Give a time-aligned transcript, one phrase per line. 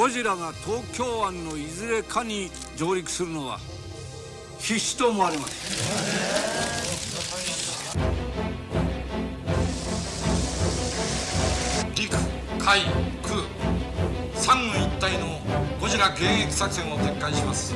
[0.00, 3.58] ゴジラが東京湾のいずれかに上陸するのは
[4.58, 5.76] 必至と思われます。
[11.94, 12.16] 陸
[12.58, 12.80] 海
[13.22, 13.42] 空
[14.36, 15.38] 三軍一体の
[15.78, 17.74] ゴジラ迎撃作戦を展開します。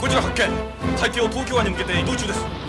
[0.00, 0.50] ゴジラ発見。
[0.96, 2.61] 海峡東京湾に向けて移動中です。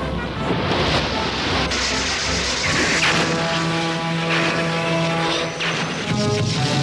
[6.46, 6.83] After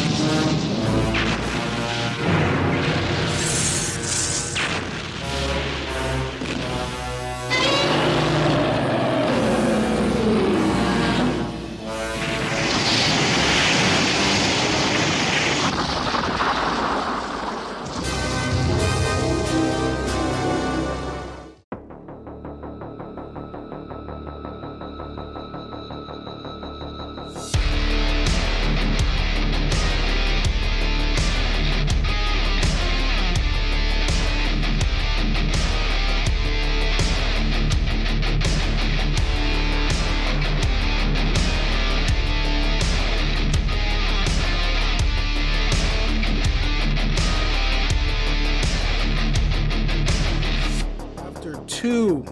[51.80, 52.22] two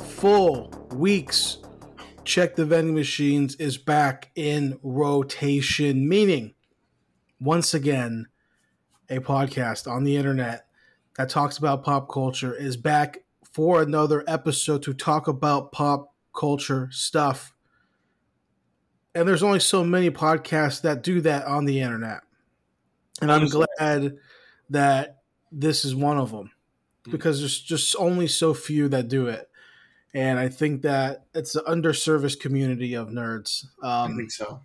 [0.00, 1.58] full weeks,
[2.24, 6.52] Check the Vending Machines is back in rotation, meaning,
[7.40, 8.26] once again,
[9.08, 10.66] a podcast on the internet
[11.16, 16.90] that talks about pop culture is back for another episode to talk about pop culture
[16.92, 17.54] stuff.
[19.14, 22.20] And there's only so many podcasts that do that on the internet.
[23.22, 24.18] And I'm glad
[24.68, 26.50] that this is one of them
[27.10, 29.48] because there's just only so few that do it.
[30.14, 33.66] And I think that it's an underserviced community of nerds.
[33.82, 34.60] I Um, think so.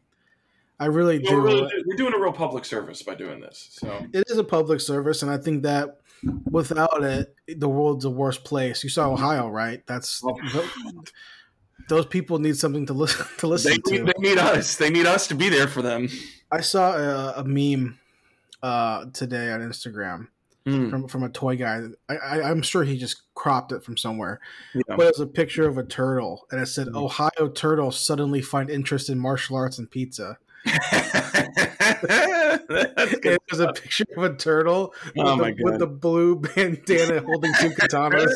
[0.80, 1.42] I really We're, do.
[1.42, 3.68] really- we're doing a real public service by doing this.
[3.72, 6.00] So It is a public service, and I think that
[6.52, 8.84] without it, the world's a worse place.
[8.84, 9.86] You saw Ohio, right?
[9.88, 10.22] That's
[11.90, 14.04] those people need something to listen to listen they to.
[14.04, 14.76] need, they need us.
[14.76, 16.08] They need us to be there for them.
[16.52, 17.98] I saw a, a meme
[18.62, 20.28] uh, today on Instagram
[20.66, 21.84] Mm, from from a toy guy.
[22.10, 24.42] I, I, I'm sure he just cropped it from somewhere,
[24.76, 24.82] yeah.
[24.88, 26.98] but it was a picture of a turtle, and it said Mhm.
[26.98, 30.38] Ohio turtles suddenly find interest in martial arts and pizza.
[32.72, 37.52] It was a picture of a turtle with, Oh the, with the blue bandana holding
[37.60, 38.32] two katanas.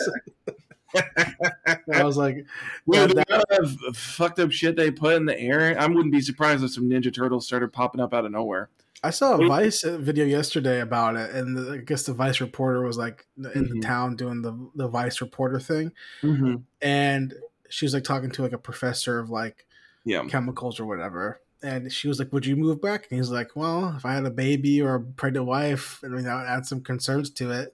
[0.95, 2.45] I was like,
[2.87, 3.59] yeah, the that-
[3.89, 6.89] of fucked up shit they put in the air, I wouldn't be surprised if some
[6.89, 8.69] Ninja Turtles started popping up out of nowhere.
[9.05, 12.81] I saw a Vice video yesterday about it, and the, I guess the Vice reporter
[12.83, 13.81] was like in the Mhm.
[13.81, 16.55] town doing the the Vice reporter thing, Mm-hmm.
[16.81, 17.33] and
[17.69, 19.65] she was like talking to like a professor of like
[20.05, 20.23] Yeah.
[20.25, 21.41] chemicals or whatever.
[21.61, 24.25] And she was like, "Would you move back?" And he's like, "Well, if I had
[24.25, 27.73] a baby or a pregnant wife, I mean, that would add some concerns to it."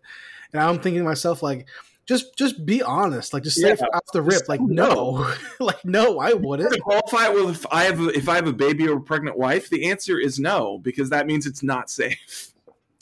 [0.54, 1.68] And I'm thinking to myself, like,
[2.10, 3.86] just just be honest, like, just say Yeah.
[3.94, 6.74] off the rip, like, no, like, no, I wouldn't.
[6.74, 9.38] To qualify with if I have a, if I have a baby or a pregnant
[9.38, 12.52] wife, the answer is no because that means it's not safe.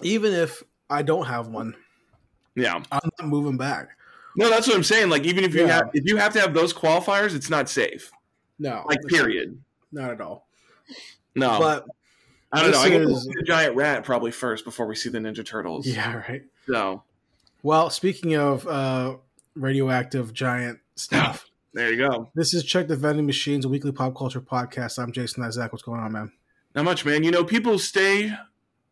[0.03, 1.73] Even if I don't have one,
[2.55, 2.75] Yeah.
[2.91, 3.89] I'm not moving back.
[4.35, 5.09] No, that's what I'm saying.
[5.09, 5.73] Like even if you Yeah.
[5.77, 8.11] have if you have to have those qualifiers, it's not safe.
[8.59, 9.57] No, Like period.
[9.91, 10.47] not at all.
[11.33, 11.57] No.
[11.59, 11.85] But
[12.51, 12.79] I don't know.
[12.79, 15.87] I guess we'll is- the giant rat probably first before we see the Ninja Turtles.
[15.87, 16.43] yeah, right.
[16.67, 17.03] So
[17.63, 19.17] Well, speaking of uh,
[19.55, 22.29] radioactive giant stuff, there you go.
[22.35, 25.01] this is Check the Vending Machines, a weekly pop culture podcast.
[25.01, 25.71] I'm Jason Isaac.
[25.71, 26.31] What's going on, man?
[26.75, 27.23] Not much, man.
[27.23, 28.33] You know, people stay.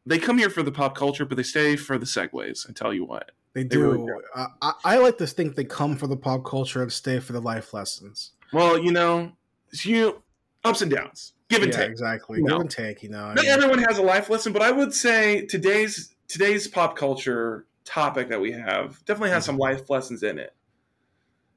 [0.05, 2.69] They come here for the pop culture, but they stay for the segues.
[2.69, 3.31] I tell you what.
[3.53, 4.21] They They really do.
[4.35, 7.39] I, I like to think they come for the pop culture and stay for the
[7.41, 8.31] life lessons.
[8.51, 9.31] Well, you know,
[9.71, 10.21] it's you
[10.63, 11.89] ups and downs, give and yeah, take.
[11.91, 12.41] exactly.
[12.41, 13.01] Give and take.
[13.01, 13.23] You know.
[13.25, 16.95] I Not mean, everyone has a life lesson, but I would say today's today's pop
[16.97, 20.53] culture topic that we have definitely has some life lessons in it.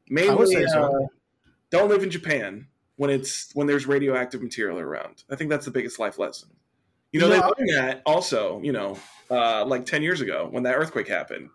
[0.09, 0.83] Mainly, would so.
[0.83, 1.07] uh,
[1.71, 2.67] don't live in Japan
[2.97, 5.25] when it's when there's radioactive material around.
[5.31, 6.51] I think that's the biggest life lesson.
[7.13, 8.61] You know, You they know, learned that also.
[8.63, 8.99] You know,
[9.31, 11.51] uh, like ten years ago when that earthquake happened.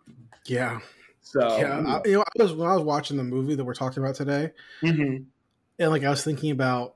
[0.45, 0.79] yeah.
[1.21, 1.79] So yeah.
[1.87, 4.15] I, you know, I was when I was watching the movie that we're talking about
[4.15, 4.51] today,
[4.83, 5.25] mhm.
[5.79, 6.95] and like I was thinking about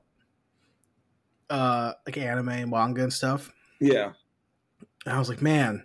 [1.50, 3.50] uh like anime and manga and stuff.
[3.80, 4.12] yeah,
[5.06, 5.84] And I was like, man.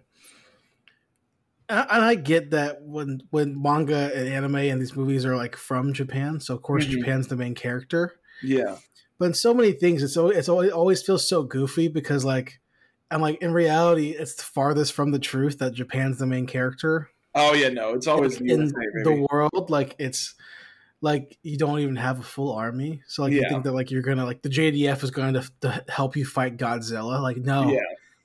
[1.69, 5.93] And I, get that when when manga and anime and these movies are like from
[5.93, 6.99] Japan, so of course Mhm.
[6.99, 8.15] Japan's the main character.
[8.41, 8.77] yeah,
[9.17, 12.59] But in so many things, it's always, it's always, always feels so goofy because like,
[13.09, 17.09] I'm like in reality, it's the farthest from the truth that Japan's the main character
[17.35, 18.67] oh yeah, no, it's always the in
[19.03, 19.69] the world.
[19.69, 20.35] Like it's
[21.01, 23.01] like you don't even have a full army.
[23.07, 25.83] So like you think that like you're gonna like the JDF is going to, to
[25.89, 27.21] help you fight Godzilla.
[27.21, 27.79] Like no, Yeah.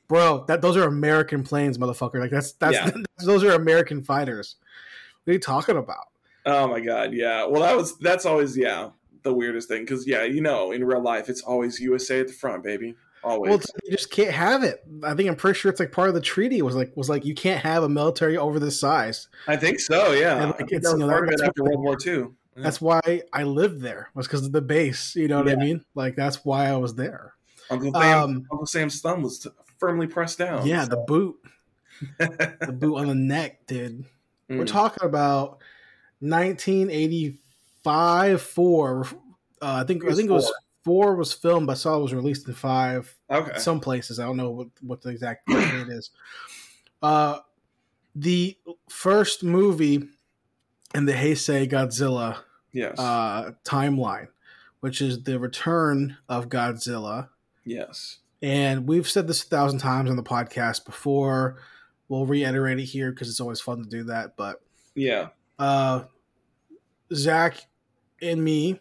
[0.09, 2.19] Bro, that those are American planes, motherfucker.
[2.19, 2.91] Like that's that's Yeah.
[3.25, 4.57] those are American fighters.
[5.25, 6.07] What are you talking about?
[6.47, 7.45] Oh my god, yeah.
[7.45, 8.91] Well, that was that's always yeah
[9.23, 12.33] the weirdest thing because yeah, you know, in real life it's always USA at the
[12.33, 12.95] front, baby.
[13.23, 13.51] Always.
[13.51, 14.85] Well, you just can't have it.
[15.03, 17.25] I think I'm pretty sure it's like part of the treaty was like was like
[17.25, 19.29] you can't have a military over this size.
[19.47, 20.13] I think so.
[20.13, 20.43] Yeah.
[20.43, 22.15] And, like, it's, you know, part of it that's after World War II.
[22.57, 22.63] Yeah.
[22.63, 23.01] That's why
[23.33, 25.15] I lived there was because of the base.
[25.17, 25.85] You know what I mean?
[25.95, 27.35] Like that's why I was there.
[27.71, 29.47] Uncle Sam, um, Uncle Sam's thumb was
[29.79, 30.67] firmly pressed down.
[30.67, 31.37] yeah, the boot,
[32.19, 34.05] the boot on the neck, dude.
[34.49, 34.67] We're Mm.
[34.67, 35.59] talking about
[36.21, 39.07] 1985 four.
[39.61, 40.55] Uh, I think I think it was four.
[40.85, 43.15] four was filmed, but I saw it was released in five.
[43.31, 43.59] okay.
[43.59, 46.11] Some places I don't know what what the exact date is.
[47.03, 47.39] Uh,
[48.15, 48.57] the
[48.89, 50.03] first movie
[50.95, 52.39] in the Heisei Godzilla
[52.73, 52.99] yes.
[52.99, 54.29] uh, timeline,
[54.81, 57.29] which is the return of Godzilla.
[57.65, 58.19] yes.
[58.43, 61.59] And we've said this a thousand times on the podcast before.
[62.09, 64.37] We'll reiterate it here because it's always fun to do that.
[64.37, 64.61] But
[64.95, 65.29] Yeah.
[65.59, 66.05] uh,
[67.13, 67.57] Zach
[68.23, 68.81] and me,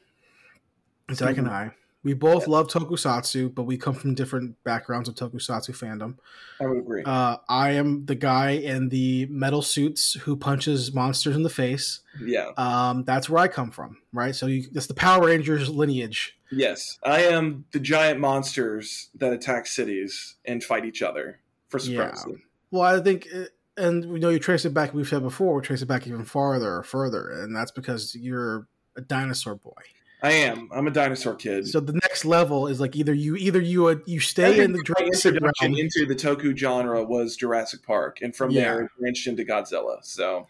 [1.13, 1.39] Zach Mm-hmm.
[1.39, 1.71] and I,
[2.07, 6.15] we both love Tokusatsu, but we come from different backgrounds of Tokusatsu fandom.
[6.62, 7.04] I would agree.
[7.06, 12.00] Uh, I am the guy in the metal suits who punches monsters in the face.
[12.24, 12.51] yeah.
[12.56, 14.33] Um, that's where I come from, right?
[14.33, 16.38] So you, that's the Power Rangers lineage.
[16.50, 16.98] Yes.
[17.04, 22.13] I am the giant monsters that attack cities and fight each other for Yeah.
[22.15, 22.44] supremacy.
[22.71, 23.44] Well, I think, uh,
[23.75, 24.94] and we know you trace it back.
[24.94, 28.65] We've said before, we trace it back even farther or further, and that's because you're
[28.95, 29.81] a dinosaur boy.
[30.28, 30.70] I am.
[30.74, 31.68] I'm a dinosaur kid.
[31.68, 34.72] So the next level is like either you, either you, uh, you stay Every in
[34.74, 35.80] the Jurassic introduction realm.
[35.80, 38.62] into the Toku genre was Jurassic Park, and from Yeah.
[38.64, 40.04] there it branched into Godzilla.
[40.04, 40.48] So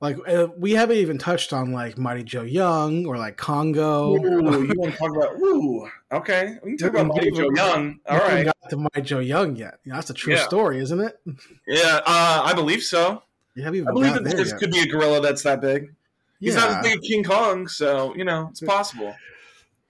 [0.00, 4.14] Like uh, we haven't even touched on like Mighty Joe Young or like Congo.
[4.16, 5.38] Ooh, you want to talk about?
[5.38, 6.56] Ooh, okay.
[6.64, 8.00] We can talk about Mighty Joe Young.
[8.08, 8.44] All We right.
[8.46, 9.78] got to Mighty Joe Young yet.
[9.84, 10.44] You know, that's a true Yeah.
[10.46, 11.20] story, isn't it?
[11.68, 13.22] Yeah, uh, I believe so.
[13.54, 14.58] You haven't even I believe that this yet.
[14.58, 15.94] could be a gorilla that's that big.
[16.42, 19.14] He's not as big as King Kong, so you know it's possible.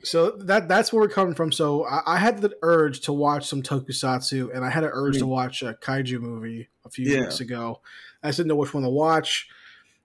[0.05, 1.53] So that that's where we're coming from.
[1.53, 5.19] So I, I had the urge to watch some Tokusatsu, and I had an urge
[5.19, 7.21] to watch a kaiju movie a few Yeah.
[7.21, 7.81] weeks ago.
[8.23, 9.49] I just didn't know which one to watch,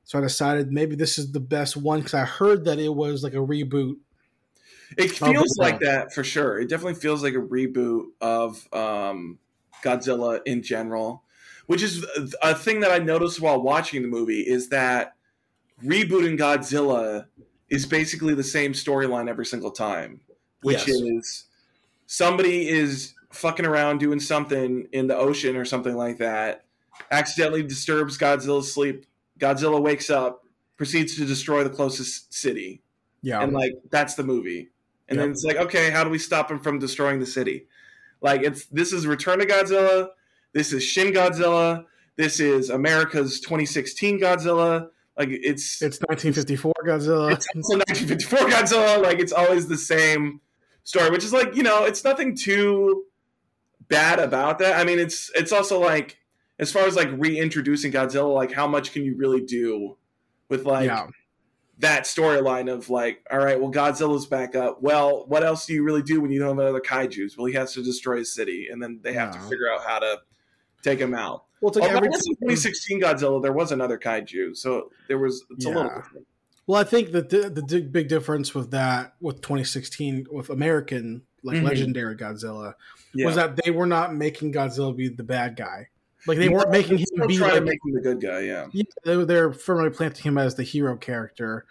[0.04, 3.24] so I decided maybe this is the best one because I heard that it was
[3.24, 3.98] like a reboot.
[4.98, 6.60] It feels like that for sure.
[6.60, 9.38] It definitely feels like a reboot of um,
[9.84, 11.24] Godzilla in general,
[11.66, 12.06] which is
[12.42, 15.17] a thing that I noticed while watching the movie is that
[15.84, 17.26] rebooting Godzilla
[17.70, 20.22] is basically the same storyline every single time,
[20.62, 20.90] which Yes.
[20.90, 21.46] is
[22.06, 26.66] somebody is fucking around doing something in the ocean or something like that,
[27.12, 29.06] accidentally disturbs Godzilla's sleep.
[29.40, 30.46] Godzilla wakes up,
[30.78, 32.82] proceeds to destroy the closest city.
[33.22, 34.70] Yeah, and like that's the movie.
[35.10, 37.68] And then it's like okay how do we stop him from destroying the city?
[38.22, 40.10] Like it's this is return of godzilla.
[40.54, 41.86] This is shin godzilla.
[42.16, 47.32] This is america's 2016 godzilla like it's it's 1954 Godzilla.
[47.32, 50.42] it's also 1954 godzilla like it's always the same
[50.84, 53.06] story which is like you know it's nothing too
[53.88, 56.18] bad about that i mean it's it's also like
[56.60, 59.98] as far as like reintroducing godzilla like how much can you really do
[60.50, 61.08] with like yeah,
[61.80, 64.82] that storyline of like, all right, well, Godzilla's back up.
[64.82, 67.38] Well, what else do you really do when you don't have other kaiju's?
[67.38, 70.00] Well, he has to destroy a city, and then they have to figure out how
[70.00, 70.22] to
[70.82, 71.46] take him out.
[71.62, 75.66] Well, it's like every, in 2016 Godzilla, there was another kaiju, so there was it's
[75.66, 75.96] a little Yeah.
[76.02, 76.28] different.
[76.68, 81.58] well, I think that the, the big difference with that with 2016 with American like
[81.58, 81.64] Mhm.
[81.64, 82.74] legendary Godzilla
[83.14, 83.26] Yeah.
[83.28, 85.88] was that they were not making Godzilla be the bad guy.
[86.26, 88.42] Like they No, weren't making him be like to make him the good guy.
[88.42, 91.66] Yeah, Yeah, they, they're firmly planting him as the hero character.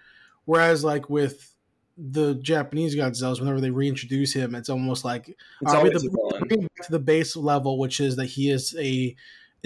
[0.46, 1.52] Whereas, like with
[1.98, 5.36] the Japanese Godzillas, whenever they reintroduce him, it's almost like it's
[5.74, 6.42] uh, we always have a to villain.
[6.48, 9.14] bring it back to the base level, which is that he is a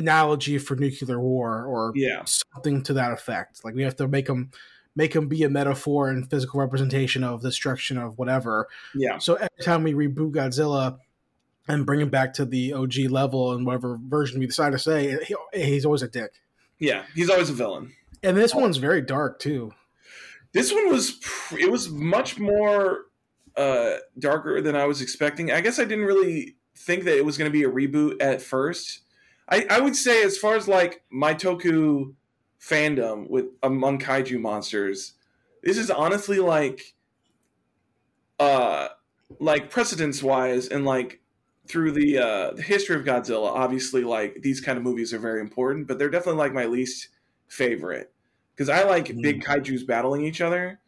[0.00, 3.64] analogy for nuclear war or Yeah, something to that effect.
[3.64, 4.50] Like we have to make him
[4.96, 8.66] make him be a metaphor and physical representation of destruction of whatever.
[8.94, 10.98] yeah, So every time we reboot Godzilla
[11.68, 15.16] and bring him back to the OG level and whatever version we decide to say,
[15.24, 16.32] he, he's always a dick.
[16.80, 17.04] yeah.
[17.14, 17.92] He's always a villain.
[18.24, 19.72] And this one's very dark too.
[20.52, 21.20] This one was
[21.56, 23.06] it was much more
[23.56, 25.52] uh, darker than I was expecting.
[25.52, 28.42] I guess I didn't really think that it was going to be a reboot at
[28.42, 29.00] first.
[29.50, 32.14] I, I would say as far as like my Toku
[32.60, 35.14] fandom with among kaiju monsters,
[35.62, 36.94] this is honestly like
[38.38, 38.88] uh
[39.38, 41.22] like precedence wise and like
[41.68, 45.40] through the uh the history of Godzilla, obviously like these kind of movies are very
[45.40, 47.08] important, but they're definitely like my least
[47.48, 48.12] favorite
[48.54, 49.20] because I like Mhm.
[49.20, 50.80] big kaiju's battling each other,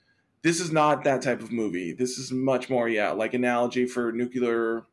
[0.42, 1.92] this is not that type of movie.
[1.92, 4.84] This is much more, yeah, like analogy for nuclear,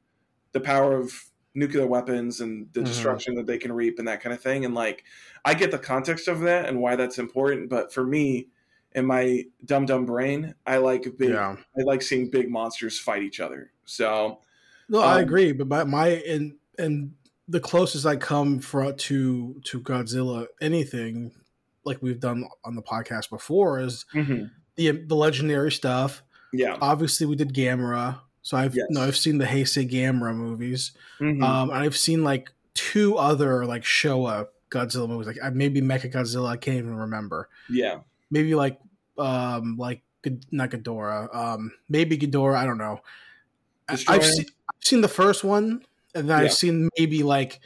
[0.53, 2.86] the power of nuclear weapons and the Mhm.
[2.86, 4.65] destruction that they can reap and that kind of thing.
[4.65, 5.03] And like,
[5.46, 8.50] I get the context of that and why that's important, but for me,
[8.94, 11.29] in my dumb dumb brain, I like big.
[11.29, 11.56] Yeah.
[11.77, 13.72] I like seeing big monsters fight each other.
[13.86, 14.39] So
[14.88, 17.13] No, I Um, agree, but my, my and and
[17.48, 21.32] the closest I come for to to Godzilla anything
[21.86, 24.50] like we've done on the podcast before is mhm.
[24.75, 26.24] the the legendary stuff.
[26.53, 28.88] yeah, Obviously, we did Gamera, so I've Yes.
[28.89, 30.91] no, I've seen the Heisei Gamera movies.
[31.19, 31.43] Mhm.
[31.43, 36.48] Um, I've seen like two other like Showa Godzilla movies, like maybe Mecha Godzilla.
[36.50, 37.50] I can't even remember.
[37.69, 38.00] yeah,
[38.31, 38.79] Maybe like
[39.17, 40.01] um like
[40.51, 41.34] not Ghidorah.
[41.36, 42.55] Um, maybe Ghidorah.
[42.58, 43.01] I don't know.
[43.89, 44.17] Destroyer?
[44.19, 46.46] I've seen I've seen the first one, and then Yeah.
[46.46, 47.60] I've seen maybe like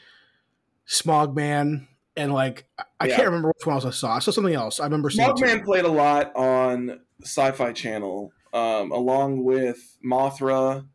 [0.87, 2.65] Smogman, and like
[2.99, 3.15] I- Yeah.
[3.15, 4.15] can't remember which one else I saw.
[4.15, 4.79] I saw something else.
[4.79, 5.35] I remember seeing.
[5.35, 5.61] two.
[5.63, 10.85] Played a lot on Sci-Fi Channel, um, along with Mothra.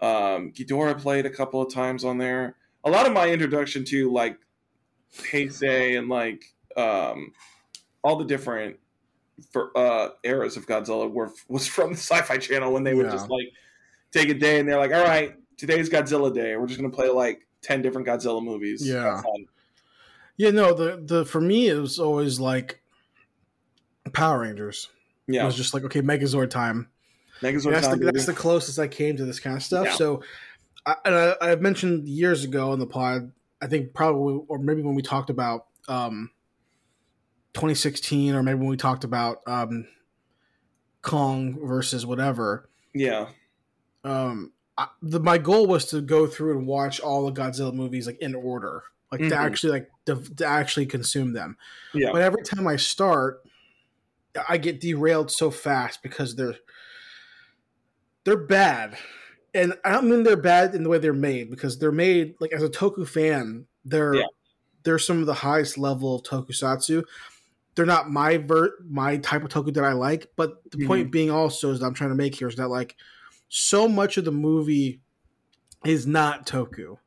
[0.00, 2.54] Um, Ghidorah played a couple of times on there.
[2.84, 4.38] A lot of my introduction to like
[5.14, 6.44] Heisei and like
[6.76, 7.32] um,
[8.04, 8.78] all the different
[9.50, 13.12] for uh, eras of Godzilla were was from the Sci-Fi Channel when they would Yeah.
[13.12, 13.48] just like
[14.12, 16.56] take a day and they're like, "All right, today's Godzilla Day.
[16.56, 19.16] We're just gonna play like ten different Godzilla movies." Yeah.
[19.16, 19.46] Have fun."
[20.36, 20.72] Yeah, no.
[20.74, 22.80] The the for me it was always like
[24.12, 24.88] Power Rangers.
[25.26, 25.42] Yeah.
[25.42, 26.88] It was just like okay, Megazord time.
[27.40, 29.86] That's, the, that's the closest I came to this kind of stuff.
[29.86, 29.94] Yeah.
[29.94, 30.22] So,
[30.86, 34.82] I, and I, I mentioned years ago in the pod, I think probably, or maybe
[34.82, 36.30] when we talked about um,
[37.54, 39.86] 2016, or maybe when we talked about um,
[41.02, 42.68] Kong versus whatever.
[42.94, 43.28] yeah.
[44.04, 48.06] Um, I, the, my goal was to go through and watch all the Godzilla movies
[48.06, 49.36] like in order, like to Mhm.
[49.36, 51.56] actually like to, to actually consume them.
[51.92, 52.10] Yeah.
[52.12, 53.42] But every time I start,
[54.48, 56.54] I get derailed so fast because they're
[58.28, 58.96] they're bad,
[59.54, 62.52] and I don't mean they're bad in the way they're made because they're made like
[62.52, 64.26] as a Toku fan, they're Yeah.
[64.82, 67.04] they're some of the highest level of Tokusatsu.
[67.74, 71.30] They're not my ver- my type of Toku that I like, but the point being
[71.30, 72.96] also is that I'm trying to make here is that like
[73.48, 75.00] so much of the movie
[75.86, 76.98] is not Toku.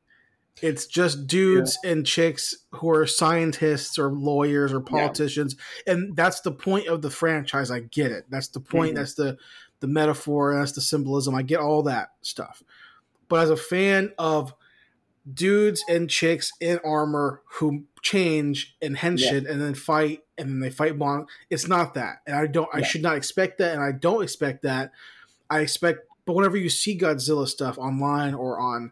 [0.62, 6.52] It's just dudes and chicks who are scientists or lawyers or politicians, and that's the
[6.52, 7.70] point of the franchise.
[7.70, 8.26] I get it.
[8.30, 8.94] That's the point.
[8.94, 8.96] Mhm.
[8.96, 9.38] That's the
[9.82, 10.56] the metaphor.
[10.56, 11.36] That's the symbolism.
[11.36, 12.64] I get all that stuff.
[13.28, 14.54] But as a fan of
[15.32, 20.70] dudes and chicks in armor who change and henshin and then fight and then they
[20.70, 22.22] fight bond, it's not that.
[22.26, 22.70] And I don't.
[22.74, 24.92] I should not expect that, and I don't expect that.
[25.50, 26.00] I expect.
[26.26, 28.92] But whenever you see Godzilla stuff online or on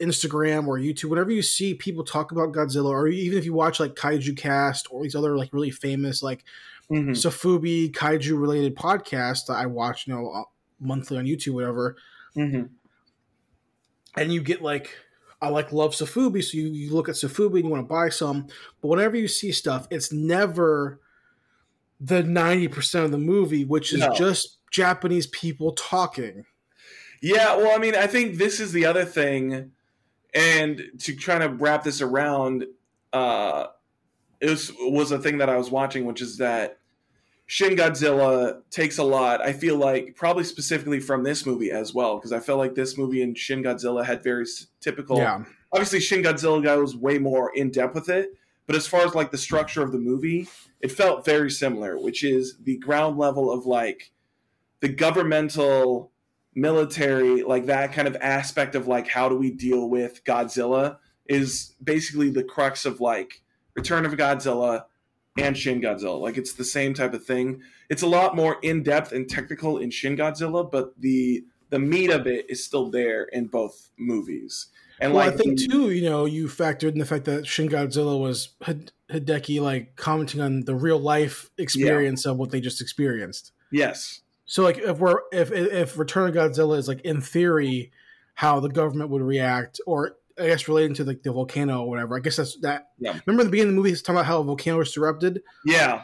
[0.00, 3.78] Instagram or YouTube, whenever you see people talk about Godzilla, or even if you watch
[3.78, 6.44] like Kaiju Cast or these other like really famous like
[6.90, 7.10] Mhm.
[7.10, 10.42] Sofubi Kaiju related podcast that I watch, you know, uh,
[10.80, 11.96] monthly on YouTube, whatever,
[12.36, 12.70] Mhm.
[14.16, 14.90] and you get like,
[15.42, 18.08] I like love Sofubi, so you, you look at Sofubi and you want to buy
[18.08, 18.48] some,
[18.82, 21.00] but whenever you see stuff, it's never
[22.00, 24.12] the ninety percent of the movie, which is No.
[24.14, 26.44] just Japanese people talking.
[27.22, 29.72] Yeah, well, I mean, I think this is the other thing,
[30.34, 32.66] and to try to wrap this around,
[33.12, 33.66] uh,
[34.40, 36.79] it was was a thing that I was watching, which is that
[37.50, 39.42] Shin Godzilla takes a lot.
[39.42, 42.96] I feel like probably specifically from this movie as well, because I felt like this
[42.96, 44.46] movie and Shin Godzilla had very
[44.80, 45.16] typical.
[45.16, 45.42] Yeah,
[45.72, 48.34] Obviously, Shin Godzilla goes way more in depth with it,
[48.68, 50.46] but as far as like the structure of the movie,
[50.80, 54.12] it felt very similar, which is the ground level of like
[54.78, 56.12] the governmental
[56.54, 61.76] military like that kind of aspect of like how do we deal with godzilla is
[61.82, 63.42] basically the crux of like
[63.76, 64.86] return of godzilla
[65.38, 66.20] and shin godzilla.
[66.20, 67.62] Like it's the same type of thing.
[67.88, 72.26] It's a lot more in-depth and technical in shin godzilla but the the meat of
[72.26, 74.68] it is still there in both movies.
[75.00, 77.46] And well, like I think the- too, you know, you factored in the fact that
[77.46, 82.60] Shin Godzilla was Hide- Hideaki like commenting on the real life experience of what they
[82.60, 83.52] just experienced.
[83.70, 84.20] yes.
[84.46, 87.92] So like if we're if if Return of Godzilla is like in theory
[88.34, 92.16] how the government would react, or I guess relating to like the volcano or whatever.
[92.16, 92.88] I guess that's that.
[92.98, 93.18] Yeah.
[93.26, 95.42] Remember the beginning of the movie, he's talking about how a volcano was erupted.
[95.64, 96.02] yeah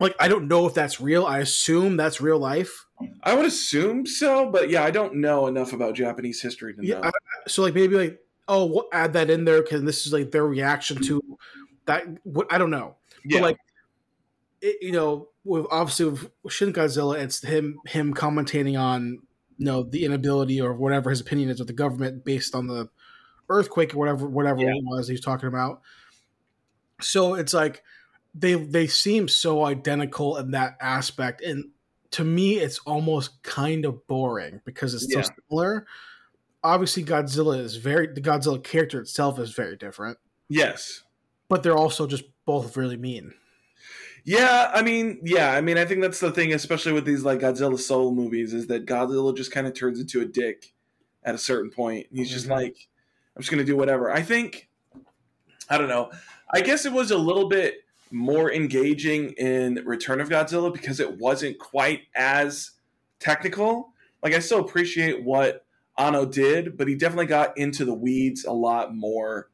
[0.00, 1.24] Like I don't know if that's real.
[1.26, 2.86] I assume that's real life.
[3.24, 7.00] i would assume so but yeah i don't know enough about japanese history to Yeah.
[7.00, 10.12] know I- so like maybe like oh we'll add that in there because this is
[10.12, 11.20] like their reaction to
[11.86, 12.04] that.
[12.22, 12.94] What I don't know.
[13.24, 13.58] yeah But like,
[14.62, 19.18] it, you know, with obviously with Shin Godzilla, it's him him commentating on
[19.58, 22.88] you know the inability or whatever his opinion is with the government based on the
[23.48, 24.74] earthquake or whatever whatever Yeah.
[24.74, 25.82] it was he's talking about.
[27.00, 27.82] So it's like
[28.34, 31.70] they they seem so identical in that aspect, and
[32.12, 35.22] to me it's almost kind of boring because it's Yeah.
[35.22, 35.86] so similar.
[36.62, 41.02] Obviously, Godzilla is very the Godzilla character itself is very different, Yes.
[41.48, 43.34] but they're also just both really mean.
[44.26, 47.40] Yeah, I mean, yeah, I mean, I think that's the thing, especially with these like
[47.40, 50.72] Godzilla solo movies, is that Godzilla just kind of turns into a dick
[51.22, 52.06] at a certain point.
[52.10, 52.50] He's just Mhm.
[52.52, 52.88] like,
[53.36, 54.10] I'm just gonna do whatever.
[54.10, 54.68] I think,
[55.68, 56.10] I don't know.
[56.52, 61.18] I guess it was a little bit more engaging in Return of Godzilla because it
[61.18, 62.72] wasn't quite as
[63.18, 63.92] technical.
[64.22, 65.64] Like, I still appreciate what
[65.98, 69.50] Anno did, but he definitely got into the weeds a lot more.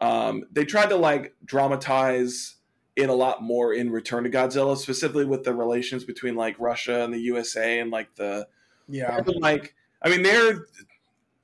[0.00, 2.56] Um, they tried to like dramatize
[2.96, 7.04] it a lot more in Return to Godzilla, specifically with the relations between like Russia
[7.04, 8.46] and the USA and like the
[8.88, 9.74] Yeah, like.
[10.02, 10.66] I mean, they're.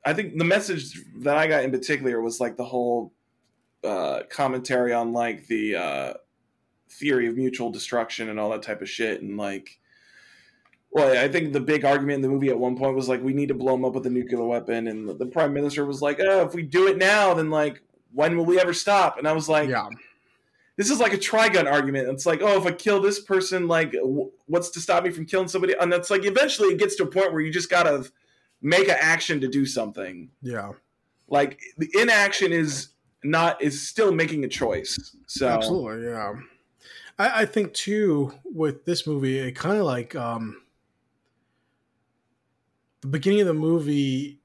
[0.04, 3.12] I think the message that I got in particular was like the whole
[3.82, 6.14] uh, commentary on like the uh,
[6.90, 9.78] theory of mutual destruction and all that type of shit, and like.
[10.90, 13.32] Well, I think the big argument in the movie at one point was like, we
[13.32, 16.00] need to blow them up with a nuclear weapon, and the, the prime minister was
[16.00, 17.82] like, "Oh, if we do it now, then like,
[18.12, 19.88] when will we ever stop?" And I was like, yeah,
[20.76, 22.08] this is like a trigun argument.
[22.08, 25.26] It's like, oh, if I kill this person, like, w- what's to stop me from
[25.26, 25.74] killing somebody?
[25.78, 28.08] And that's like, eventually, it gets to a point where you just gotta
[28.64, 30.30] make an action to do something.
[30.42, 30.72] yeah.
[31.28, 32.88] Like, the inaction is
[33.22, 35.16] not is still making a choice.
[35.26, 36.32] So, Absolutely, yeah.
[37.18, 40.60] I, I think too with this movie, it kind of like um
[43.00, 44.40] the beginning of the movie.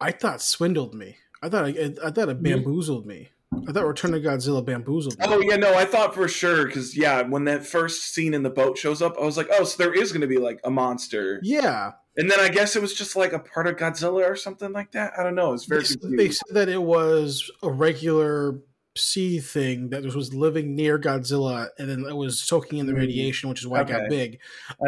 [0.00, 1.16] I thought swindled me.
[1.42, 3.30] I thought I, I thought it bamboozled me.
[3.68, 5.24] I thought Return of Godzilla bamboozled me.
[5.28, 8.50] oh yeah, no, I thought for sure because yeah, when that first scene in the
[8.50, 10.70] boat shows up, I was like, oh, so there is going to be like a
[10.70, 14.36] monster, Yeah, and then I guess it was just like a part of Godzilla or
[14.36, 15.12] something like that.
[15.18, 15.52] I don't know.
[15.52, 16.32] It's very they, said- confusing.
[16.48, 18.58] said that it was a regular
[18.96, 22.98] sea thing that was living near Godzilla, and then it was soaking in the Mm.
[22.98, 24.38] radiation, which is why it got big.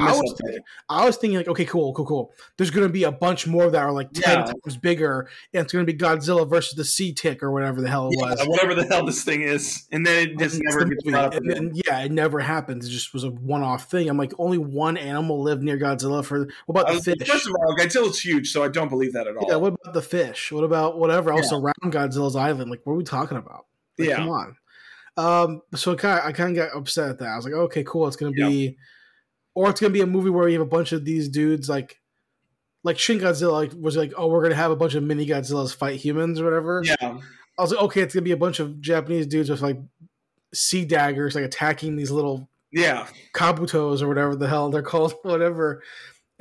[0.01, 2.33] I I was thinking, I was thinking like, okay, cool, cool, cool.
[2.59, 4.45] There's gonna be a bunch more that are like ten Yeah.
[4.47, 8.09] times bigger, and it's gonna be Godzilla versus the Sea Tick or whatever the hell
[8.11, 8.41] it was.
[8.47, 11.49] Whatever the hell this thing is, and then it just never gets brought up And
[11.49, 12.87] then, yeah, it never happens.
[12.87, 14.09] It just was a one-off thing.
[14.09, 16.25] I'm like, only one animal lived near Godzilla.
[16.25, 17.29] For what about I the was- fish?
[17.29, 19.47] First of all, Godzilla's huge, so I don't believe that at all.
[19.49, 20.51] yeah, what about the fish?
[20.51, 22.69] What about whatever else around Godzilla's island?
[22.71, 23.67] Like, what are we talking about?
[24.03, 24.17] Like, Yeah.
[24.17, 24.57] come on.
[25.17, 27.29] Um, so kind of, I kind of got upset at that.
[27.29, 28.07] I was like, okay, cool.
[28.07, 28.77] It's gonna be,
[29.55, 32.01] or it's gonna be a movie where you have a bunch of these dudes like,
[32.85, 35.75] like Shin Godzilla like, was like, oh, we're gonna have a bunch of mini Godzillas
[35.75, 36.83] fight humans or whatever.
[36.85, 37.19] yeah,
[37.59, 39.79] I was like, okay, it's gonna be a bunch of Japanese dudes with like
[40.55, 45.83] sea daggers, like attacking these little yeah, kabutos or whatever the hell they're called, whatever.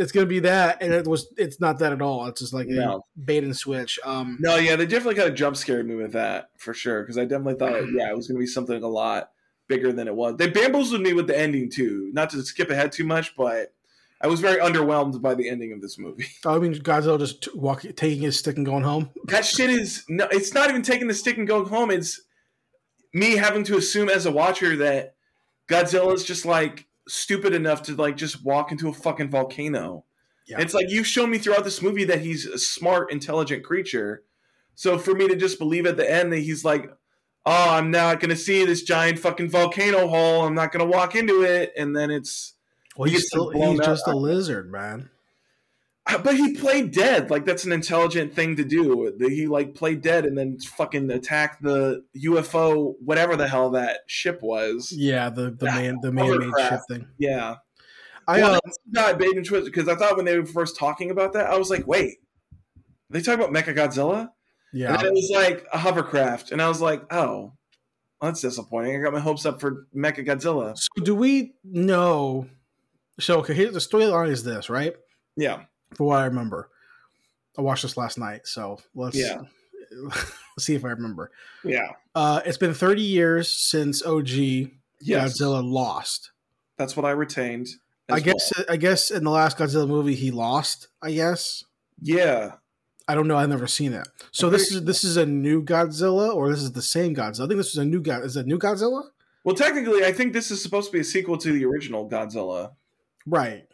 [0.01, 1.27] It's gonna be that, and it was.
[1.37, 2.25] It's not that at all.
[2.27, 2.97] It's just like No.
[3.15, 3.99] a bait and switch.
[4.03, 4.75] Um, no, yeah.
[4.75, 7.73] They definitely kind of jump scared me with that for sure, because I definitely thought,
[7.93, 9.31] yeah, it was going to be something a lot
[9.67, 10.35] bigger than it was.
[10.37, 12.09] They bamboozled me with the ending too.
[12.13, 13.73] Not to skip ahead too much, but
[14.19, 16.25] I was very underwhelmed by the ending of this movie.
[16.45, 19.09] I mean, Godzilla just t- walk, taking his stick and going home.
[19.27, 20.27] That shit is no.
[20.31, 21.89] It's not even taking the stick and going home.
[21.91, 22.21] It's
[23.13, 25.15] me having to assume as a watcher that
[25.69, 30.05] Godzilla's just like stupid enough to like just walk into a fucking volcano.
[30.47, 30.59] Yeah.
[30.59, 34.23] It's like you've shown me throughout this movie that he's a smart, intelligent creature.
[34.75, 36.91] So for me to just believe at the end that he's like,
[37.45, 40.45] oh, I'm not gonna see this giant fucking volcano hole.
[40.45, 42.53] I'm not gonna walk into it, and then it's.
[42.97, 45.09] Well, he's still he's just a lizard, man.
[46.17, 47.29] But he played dead.
[47.29, 49.15] Like that's an intelligent thing to do.
[49.19, 54.41] He like played dead and then fucking attacked the UFO, whatever the hell that ship
[54.41, 54.91] was.
[54.91, 57.07] Yeah, the the Yeah, man the man made ship thing.
[57.17, 57.55] Yeah.
[58.27, 60.77] I well, uh, that's not bait and twist because I thought when they were first
[60.77, 62.19] talking about that, I was like, wait,
[62.53, 64.29] are they talk about Mecha Godzilla?
[64.73, 64.93] yeah.
[64.93, 67.53] And it was like a hovercraft, and I was like, oh,
[68.21, 68.95] well, that's disappointing.
[68.95, 70.77] I got my hopes up for Mecha Godzilla.
[70.77, 72.47] So do we know?
[73.19, 74.93] So okay, here the storyline is this, right?
[75.35, 75.63] Yeah,
[75.95, 76.69] For what I remember,
[77.57, 79.41] I watched this last night, so let's Yeah.
[79.91, 80.25] let's
[80.59, 81.31] see if I remember.
[81.63, 84.71] yeah, Uh, it's been 30 years since OG yes.
[85.01, 86.31] Godzilla lost.
[86.77, 87.67] That's what I retained.
[88.09, 90.87] I guess I guess in the last Godzilla movie he lost.
[91.01, 91.63] I guess.
[92.01, 92.53] Yeah,
[93.07, 93.37] I don't know.
[93.37, 94.07] I've never seen it.
[94.31, 97.45] So this is this is a new Godzilla, or this is the same Godzilla.
[97.45, 98.23] I think this is a new God.
[98.25, 99.03] Is it a new Godzilla?
[99.43, 102.71] Well, technically, I think this is supposed to be a sequel to the original Godzilla
[103.25, 103.65] Right.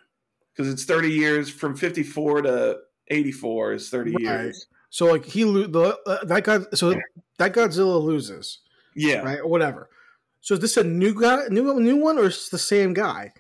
[0.58, 2.78] Because it's 30 years from 54 to
[3.10, 4.22] 84 is 30 Right.
[4.22, 4.68] years.
[4.90, 6.96] So like he lo- the uh, that God so
[7.38, 8.60] that Godzilla loses,
[8.96, 9.20] Yeah.
[9.22, 9.90] right, or whatever.
[10.42, 13.34] So is this a new guy, new new one, or is it the same guy?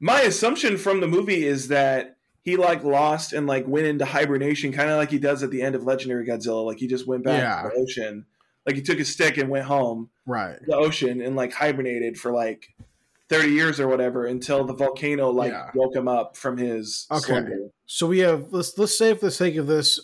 [0.00, 4.72] My assumption from the movie is that he like lost and like went into hibernation,
[4.72, 6.64] kind of like he does at the end of Legendary Godzilla.
[6.64, 7.62] Like he just went back Yeah.
[7.68, 8.26] to the ocean.
[8.66, 10.58] Like he took his stick and went home Right.
[10.66, 12.74] the ocean and like hibernated for like
[13.32, 15.70] thirty years or whatever until the volcano like Yeah.
[15.74, 17.20] woke him up from his Okay.
[17.20, 17.56] slumber.
[17.86, 19.98] So we have let's let's say for the sake of this,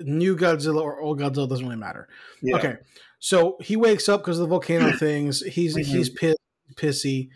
[0.00, 2.08] new Godzilla or old Godzilla doesn't really matter.
[2.42, 2.56] Yeah.
[2.56, 2.76] Okay,
[3.18, 5.40] so he wakes up because of the volcano things.
[5.42, 5.84] He's Mhm.
[5.84, 6.38] he's pissed,
[6.74, 7.30] pissy.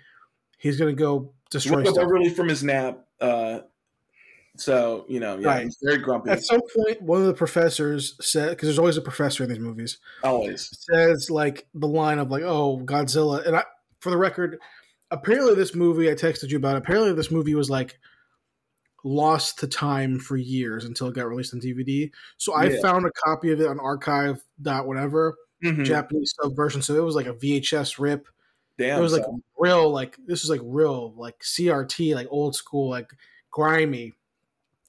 [0.58, 2.06] He's gonna go destroy stuff.
[2.08, 3.04] early from his nap.
[3.20, 3.60] Uh,
[4.56, 5.64] so you know, yeah, Right.
[5.64, 6.30] he's very grumpy.
[6.30, 9.58] At some point, one of the professors said, because there's always a professor in these
[9.58, 10.68] movies, always.
[10.92, 13.64] says like the line of like, "Oh, Godzilla." And I,
[14.00, 14.60] for the record,
[15.12, 16.76] apparently this movie I texted you about.
[16.76, 17.98] Apparently this movie was like
[19.04, 22.10] lost to time for years until it got released on DVD.
[22.36, 22.80] So I Yeah.
[22.80, 25.84] found a copy of it on archive dot whatever Mhm.
[25.84, 26.82] Japanese sub version.
[26.82, 28.26] So it was like a VHS rip.
[28.78, 28.98] Damn.
[28.98, 29.42] it was like son.
[29.58, 33.10] real, like this was like real, like CRT, like old school, like
[33.50, 34.14] grimy.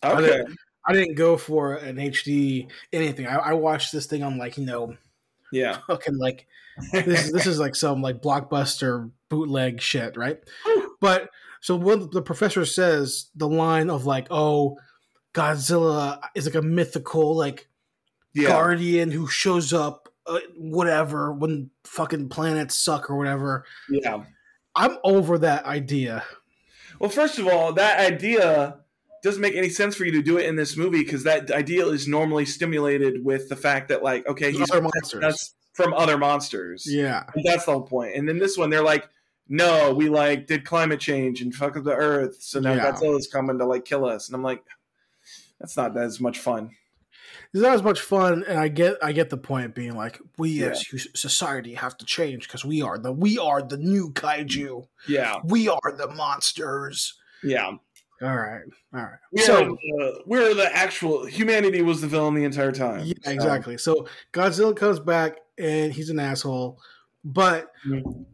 [0.02, 0.22] I okay.
[0.28, 3.26] didn't- I didn't go for an HD anything.
[3.28, 4.96] I, I watched this thing on like you know
[5.52, 5.80] Yeah.
[5.88, 6.48] fucking like
[6.94, 10.40] this is this is like some like blockbuster bootleg shit, right?
[11.00, 11.30] But
[11.62, 14.78] so when the professor says the line of like, "Oh,
[15.34, 17.68] Godzilla is like a mythical like
[18.34, 18.50] yeah.
[18.50, 24.24] guardian who shows up, uh, whatever, when fucking planets suck or whatever." Yeah.
[24.76, 26.24] I'm over that idea.
[27.00, 28.80] Well, first of all, that idea
[29.24, 31.86] doesn't make any sense for you to do it in this movie because that idea
[31.88, 35.22] is normally stimulated with the fact that, like, okay, he's Other monsters.
[35.22, 36.86] that's from other monsters.
[36.88, 38.16] Yeah, And that's the whole point.
[38.16, 39.08] And then this one, they're like,
[39.54, 42.92] no, we like did climate change and fuck up the Earth, so now Yeah.
[42.92, 44.28] Godzilla's coming to like kill us.
[44.28, 44.64] And I'm like,
[45.60, 46.72] that's not as much fun.
[47.54, 50.64] it's not as much fun, and I get I get the point being like we
[50.64, 50.84] as
[51.16, 54.88] society have to change because we are the we are the new kaiju.
[55.08, 57.14] Yeah, We are the monsters.
[57.44, 57.72] yeah.
[58.22, 58.62] All right,
[58.94, 59.20] all right.
[59.34, 63.04] We're, so the, we're the actual humanity was the villain the entire time.
[63.06, 63.78] yeah, exactly.
[63.78, 66.80] So Godzilla comes back and he's an asshole,
[67.26, 68.26] but Mhm.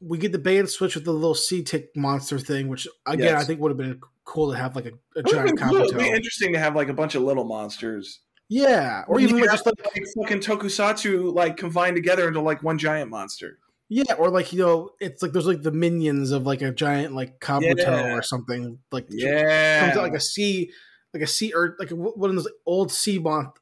[0.00, 3.42] We get the band switch with the little sea tick monster thing, which again Yes.
[3.42, 5.76] I think would have been cool to have like a, a giant cool.
[5.76, 8.20] It'd be interesting to have like a bunch of little monsters.
[8.48, 12.78] Yeah, or even like just like like fucking tokusatsu like combined together into like one
[12.78, 13.58] giant monster.
[13.88, 17.14] yeah, or like you know, it's like there's like the minions of like a giant
[17.14, 18.12] like Kabuto Yeah.
[18.14, 20.70] or something like Yeah, comes out like a sea,
[21.14, 23.52] like a sea or like one of those old sea mon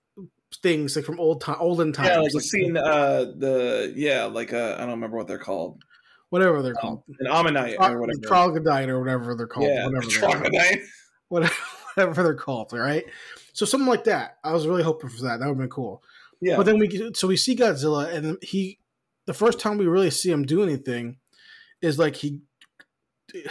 [0.62, 2.76] things like from old time, olden times, yeah, like like, scene.
[2.76, 5.84] Uh, the yeah, like uh, I don't remember what they're called.
[6.30, 8.20] Whatever they're oh, called, An ammonite Tro- or whatever.
[8.26, 10.32] troglodyte or whatever they're called, yeah, whatever they're called.
[10.32, 10.80] troglodyte.
[11.28, 11.54] whatever,
[11.94, 13.04] whatever they're called, all right?
[13.52, 14.38] So something like that.
[14.44, 15.40] I was really hoping for that.
[15.40, 16.02] That would have been cool.
[16.40, 18.78] Yeah, But then we so we see Godzilla, and he
[19.26, 21.16] the first time we really see him do anything
[21.82, 22.40] is like he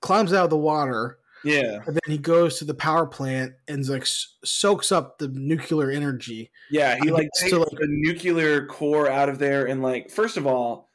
[0.00, 3.86] climbs out of the water, yeah, and then he goes to the power plant and
[3.88, 6.50] like soaks up the nuclear energy.
[6.70, 6.96] yeah.
[7.02, 10.46] He like takes to, like- the nuclear core out of there, and like first of
[10.46, 10.88] all,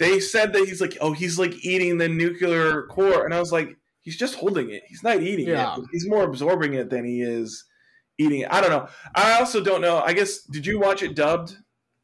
[0.00, 3.52] they said that he's like, oh, he's like eating the nuclear core, and I was
[3.52, 4.82] like, he's just holding it.
[4.88, 5.76] He's not eating Yeah.
[5.76, 5.84] it.
[5.92, 7.64] He's more absorbing it than he is
[8.18, 8.48] eating it.
[8.50, 8.88] I don't know.
[9.14, 10.00] I also don't know.
[10.00, 11.56] I guess did you watch it dubbed?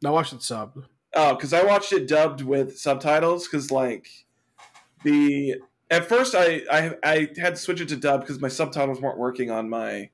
[0.05, 0.85] I watched it subbed.
[1.15, 3.49] Oh, because I watched it dubbed with subtitles.
[3.49, 4.07] Because like
[5.03, 5.57] the
[5.91, 9.19] at first I I I had to switch it to dub because my subtitles weren't
[9.19, 10.11] working on my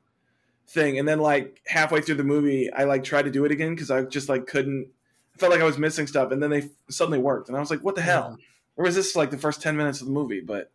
[0.68, 3.75] thing, and then like halfway through the movie, I like tried to do it again
[3.75, 4.88] because I just like couldn't.
[5.35, 7.71] I felt like I was missing stuff, and then they suddenly worked, and I was
[7.71, 8.38] like, "What the hell?"
[8.77, 10.40] Or was this like the first ten minutes of the movie?
[10.40, 10.71] But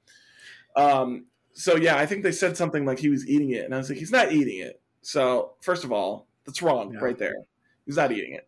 [0.75, 3.77] um, so yeah, I think they said something like he was eating it, and I
[3.77, 6.99] was like, "He's not eating it." So first of all, that's wrong Yeah.
[6.99, 7.35] right there.
[7.85, 8.47] He's not eating it,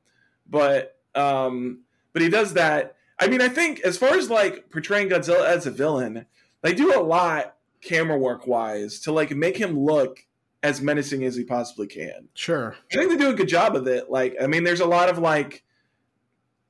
[0.49, 1.81] but um,
[2.13, 2.95] but he does that.
[3.19, 6.25] I mean, I think as far as like portraying Godzilla as a villain,
[6.61, 10.25] they do a lot camera work wise to like make him look
[10.63, 12.27] as menacing as he possibly can.
[12.33, 12.75] Sure.
[12.91, 14.09] I think they do a good job of it.
[14.09, 15.63] Like, I mean, there's a lot of like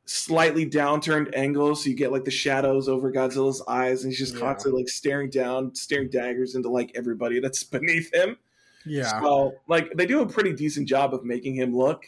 [0.10, 4.34] slightly downturned angles, so you get like the shadows over Godzilla's eyes, and he's just
[4.34, 4.40] Yeah.
[4.40, 8.38] constantly like staring down, staring daggers into like everybody that's beneath him.
[8.86, 9.22] Yeah.
[9.22, 12.06] So, like, they do a pretty decent job of making him look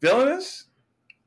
[0.00, 0.64] villainous.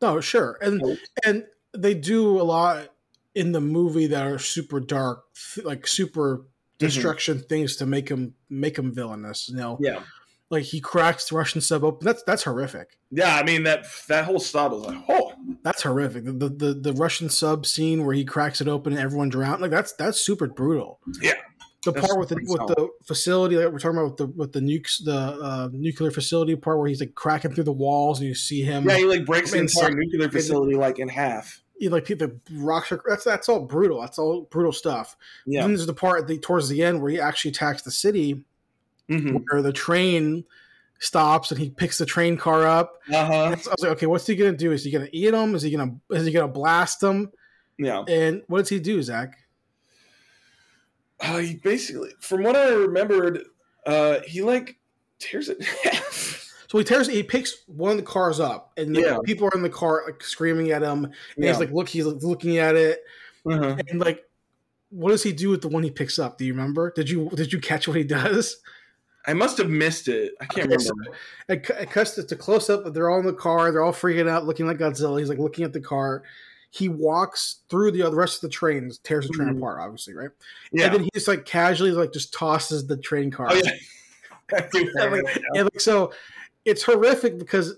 [0.01, 0.57] No, sure.
[0.61, 2.89] And and they do a lot
[3.33, 5.23] in the movie that are super dark,
[5.63, 6.45] like super mm-hmm.
[6.77, 9.49] destruction things to make him make him villainous.
[9.49, 10.03] You know, Yeah,
[10.49, 12.05] like he cracks the Russian sub open.
[12.05, 12.97] That's that's horrific.
[13.11, 13.35] yeah.
[13.35, 15.20] I mean that that whole stop was like, oh,
[15.63, 16.25] That's horrific.
[16.25, 19.61] The, the the Russian sub scene where he cracks it open and everyone drowned.
[19.61, 20.99] Like that's that's super brutal.
[21.21, 21.33] Yeah.
[21.83, 22.77] The part with the with solid.
[22.77, 26.55] the facility that we're talking about with the with the nukes the uh, nuclear facility
[26.55, 28.87] part where he's like cracking through the walls and you see him.
[28.87, 28.97] yeah.
[28.97, 31.61] He like breaks the entire nuclear facility like in half.
[31.79, 33.99] you know, like the rocks are that's that's all brutal.
[34.01, 35.17] That's all brutal stuff.
[35.47, 35.61] Yeah.
[35.61, 38.43] Then there's the part the, towards the end where he actually attacks the city,
[39.09, 40.43] hmm where the train
[41.01, 43.01] stops and he picks the train car up.
[43.13, 43.33] Uh huh.
[43.43, 44.71] I was like, okay, what's he gonna do?
[44.71, 45.53] Is he gonna eat him?
[45.55, 47.29] Is he gonna is he gonna blast him?
[47.77, 48.03] Yeah.
[48.07, 49.37] And what does he do, Zach?
[51.19, 53.43] Uh, he basically, from what I remembered,
[53.85, 54.77] uh, he like
[55.19, 55.63] tears it.
[56.71, 57.09] So he tears.
[57.09, 59.17] He picks one of the cars up, and Yeah.
[59.25, 61.03] people are in the car like screaming at him.
[61.03, 61.49] And Yeah.
[61.49, 63.01] he's like, look, he's looking at it,
[63.45, 63.75] Uh-huh.
[63.89, 64.23] and like,
[64.89, 66.37] what does he do with the one he picks up?
[66.37, 66.89] Do you remember?
[66.95, 68.55] Did you did you catch what he does?
[69.25, 70.33] I must have missed it.
[70.41, 71.17] I can't Okay, so remember.
[71.49, 72.83] It, cu- it cuts to, close up.
[72.83, 73.71] but They're all in the car.
[73.71, 75.19] They're all freaking out, looking like Godzilla.
[75.19, 76.23] He's like looking at the car.
[76.71, 79.57] He walks through the, the rest of the trains, tears the train Mhm.
[79.57, 80.29] apart, obviously, right?
[80.71, 80.85] Yeah.
[80.85, 83.47] And then he just like casually like just tosses the train car.
[83.51, 83.71] oh, yeah.
[84.99, 86.11] And, like, and, like, so
[86.65, 87.77] it's horrific because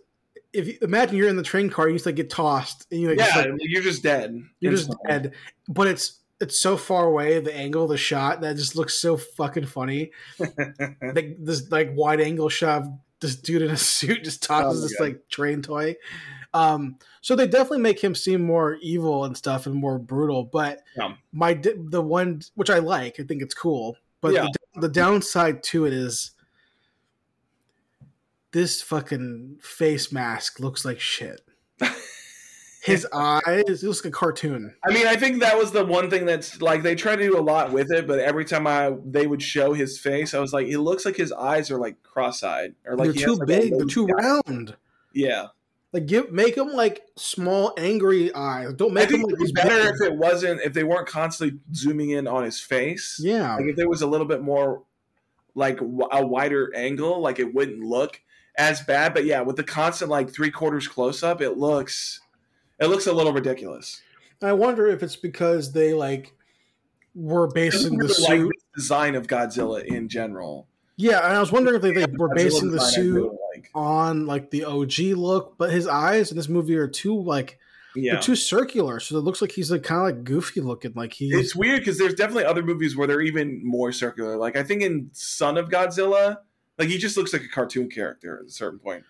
[0.53, 3.10] if you imagine you're in the train car, you just like get tossed and you
[3.10, 4.43] like, just, yeah, like, you're just dead.
[4.60, 5.34] you're just dead.
[5.67, 9.65] But it's it's so far away, the angle, the shot that just looks so fucking
[9.65, 10.12] funny.
[10.39, 12.88] like this like wide angle shot of
[13.19, 15.03] this dude in a suit just tosses Oh this God.
[15.03, 15.95] like train toy.
[16.53, 20.43] Um, so they definitely make him seem more evil and stuff and more brutal.
[20.43, 21.13] But Yeah.
[21.32, 23.97] my the one which I like, I think it's cool.
[24.21, 24.47] But Yeah.
[24.75, 26.32] the, the downside to it is
[28.51, 31.41] this fucking face mask looks like shit.
[32.84, 34.74] His eyes, it looks like a cartoon.
[34.86, 37.39] I mean, I think that was the one thing that's like they try to do
[37.39, 40.52] a lot with it, but every time I they would show his face, I was
[40.52, 43.48] like, it looks like his eyes are like cross-eyed or like they're too has, like,
[43.48, 43.78] big.
[43.78, 44.39] They're too eye.
[44.46, 44.76] round.
[45.13, 45.48] Yeah,
[45.93, 48.74] Like give make them like small angry eyes.
[48.74, 52.10] Don't make them like it better big- if it wasn't if they weren't constantly zooming
[52.10, 53.17] in on his face.
[53.24, 54.84] Yeah, Like if there was a little bit more
[55.56, 58.19] like a wider angle, like it wouldn't look
[58.58, 59.13] as bad.
[59.13, 62.19] But yeah, with the constant like three quarters close up, it looks
[62.79, 64.01] it looks a little ridiculous.
[64.41, 66.33] I wonder if it's because they like
[67.15, 68.45] were basing the suit.
[68.47, 70.67] like design of Godzilla in general.
[70.97, 73.69] yeah, and I was wondering if they, they were Godzilla basing the suit really like.
[73.75, 77.59] on like the OG look, but his eyes in this movie are too like
[77.95, 78.13] Yeah.
[78.13, 80.93] they're too circular, so it looks like he's like kind of like goofy looking.
[80.95, 84.36] Like he's It's weird because there's definitely other movies where they're even more circular.
[84.38, 86.38] Like I think in Son of Godzilla,
[86.79, 89.03] like he just looks like a cartoon character at a certain point.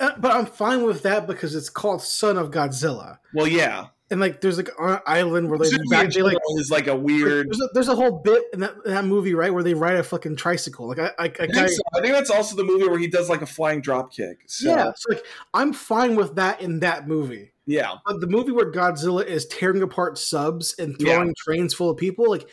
[0.00, 4.20] Uh, but I'm fine with that because it's called Son of Godzilla, Well, yeah, and
[4.20, 7.48] like there's like an island where they, back, they like is like a weird.
[7.48, 9.96] there's a, there's a whole bit in that, in that movie right where they ride
[9.96, 10.88] a fucking tricycle.
[10.88, 11.82] Like I, I, I, I think, so.
[11.94, 14.38] I think that's also the movie where he does like a flying drop kick.
[14.46, 17.52] So, yeah, so like I'm fine with that in that movie.
[17.66, 21.96] yeah, But the movie where Godzilla is tearing apart subs and throwing trains full of
[21.96, 22.48] people, like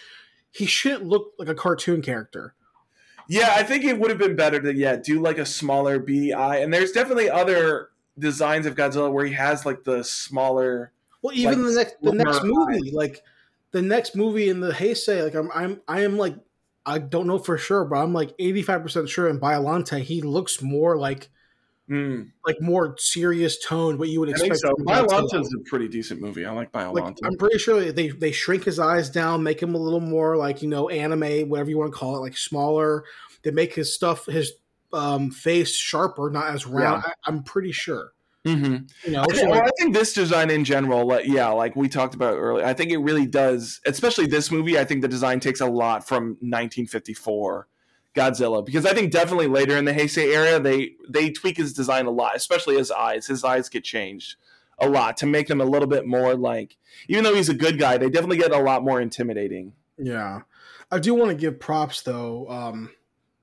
[0.51, 2.53] he shouldn't look like a cartoon character.
[3.31, 3.53] Yeah.
[3.55, 6.57] I think it would have been better to yeah do like a smaller beady eye.
[6.57, 7.89] And there's definitely other
[8.19, 10.91] designs of Godzilla where he has like the smaller.
[11.21, 13.23] Well, even Like, the next the next movie, like
[13.71, 16.35] the next movie in the Heisei, like I'm I'm I am like
[16.85, 20.61] I don't know for sure, but I'm like 85 percent sure in Biolante he looks
[20.61, 21.29] more like
[21.91, 24.59] Mm, like more serious tone what you would expect.
[24.59, 24.73] so.
[24.79, 26.45] Biolante is a pretty decent movie.
[26.45, 26.93] I like Biolante.
[26.93, 30.37] Like I'm pretty sure they they shrink his eyes down, make him a little more
[30.37, 33.03] like you know anime, whatever you want to call it, like smaller.
[33.43, 34.53] They make his stuff his
[34.93, 37.03] um, face sharper, not as round.
[37.05, 38.13] I, I'm pretty sure.
[38.47, 38.85] mm-hmm.
[39.05, 41.49] You know, I so think, like, well, I think this design in general, like, yeah,
[41.49, 44.79] like we talked about earlier, I think it really does, especially this movie.
[44.79, 47.67] I think the design takes a lot from 1954
[48.13, 52.05] Godzilla because I think definitely later in the Heisei era, they they tweak his design
[52.05, 53.27] a lot, especially his eyes.
[53.27, 54.35] His eyes get changed
[54.79, 56.75] a lot to make them a little bit more like,
[57.07, 59.73] even though he's a good guy, they definitely get a lot more intimidating.
[59.97, 60.41] yeah,
[60.89, 62.89] I do want to give props though um,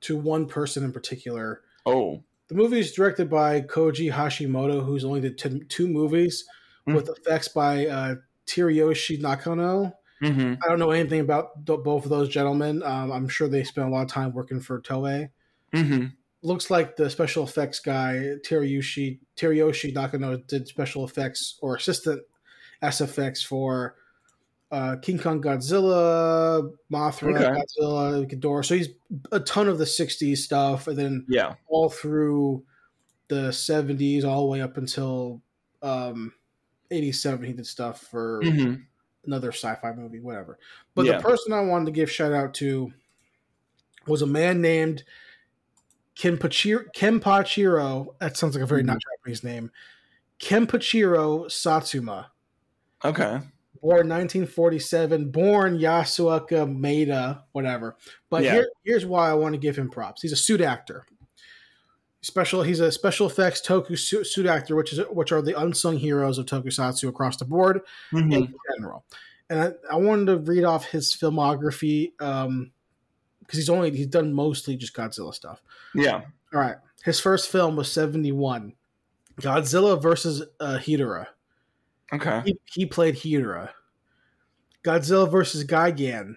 [0.03, 1.63] to one person in particular.
[1.87, 6.45] Oh, The movie is directed by Koji Hashimoto, who's only did t- two movies
[6.87, 6.95] Hmm.
[6.95, 8.15] with effects by uh,
[8.47, 9.95] Teruyoshi Nakano.
[10.23, 10.55] Mm-hmm.
[10.63, 12.83] I don't know anything about th- both of those gentlemen.
[12.83, 15.31] Um, I'm sure they spent a lot of time working for Toei.
[15.73, 16.07] Mm-hmm.
[16.43, 22.23] Looks like the special effects guy Teruyoshi Teruyoshi Nakano did special effects or assistant
[22.83, 23.97] SFX for
[24.71, 27.61] uh, King Kong Godzilla, Mothra, Okay.
[27.61, 28.65] Godzilla, Ghidorah.
[28.65, 28.91] So he's
[29.33, 32.65] a ton of the '60s stuff, and then yeah, all through
[33.29, 35.43] the 70s, all the way up until
[35.83, 36.33] um,
[36.91, 37.47] 87.
[37.47, 38.83] He did stuff for mm-hmm.
[39.27, 40.59] Another sci-fi movie, whatever.
[40.95, 41.19] But Yeah.
[41.19, 42.93] the person I wanted to give shout out to
[44.07, 45.05] was a man named
[46.17, 46.85] Kenpachiro.
[46.97, 48.15] Kenpachiro.
[48.21, 48.89] That sounds like a very mm-hmm.
[48.89, 49.71] not Japanese name.
[50.41, 52.31] Kenpachiro Satsuma,
[53.05, 53.41] okay,
[53.81, 57.97] born 1947, born Yasuoka Maeda, whatever.
[58.31, 58.53] But Yeah.
[58.53, 60.23] here, here's why I want to give him props.
[60.23, 61.07] He's a suit actor.
[62.21, 62.63] Special.
[62.63, 66.47] He's a special effects toku suit, actor, which is which are the unsung heroes of
[66.47, 67.81] tokusatsu across the board
[68.13, 68.35] Mhm.
[68.35, 69.05] in general.
[69.51, 72.67] And I, I wanted to read off his filmography because
[73.53, 75.63] he's only he's done mostly just Godzilla stuff.
[75.95, 78.75] yeah, All right, his first film was seventy one,
[79.41, 81.29] Godzilla versus uh, Hedorah.
[82.13, 83.71] okay, He, he played Hedorah.
[84.85, 86.35] Godzilla versus Gigan,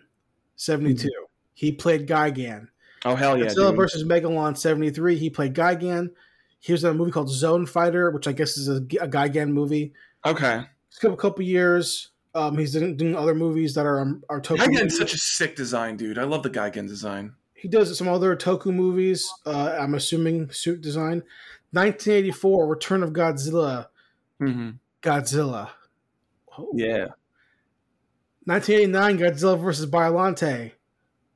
[0.56, 1.10] seventy two.
[1.54, 2.67] He played Gigan.
[3.06, 3.46] Oh hell yeah!
[3.46, 3.78] Godzilla dude.
[3.78, 5.18] versus Megalon seventy three.
[5.18, 6.12] He played Gigan.
[6.60, 9.50] He was in a movie called Zone Fighter, which I guess is a, a Gigan
[9.50, 9.94] movie.
[10.26, 10.64] Okay.
[10.88, 12.10] It's a couple, couple years.
[12.36, 14.58] Um, he's doing, doing other movies that are um, are Toku.
[14.58, 16.18] Gigan's such a sick design, dude.
[16.18, 17.34] I love the Gigan design.
[17.56, 19.30] He does some other Toku movies.
[19.46, 21.24] Uh, I'm assuming suit design.
[21.72, 23.88] 1984, Return of Godzilla.
[24.42, 24.72] Mm-hmm.
[25.02, 25.70] Godzilla.
[26.58, 26.72] Oh.
[26.76, 27.08] Yeah.
[28.46, 30.72] 1989, Godzilla versus Biollante.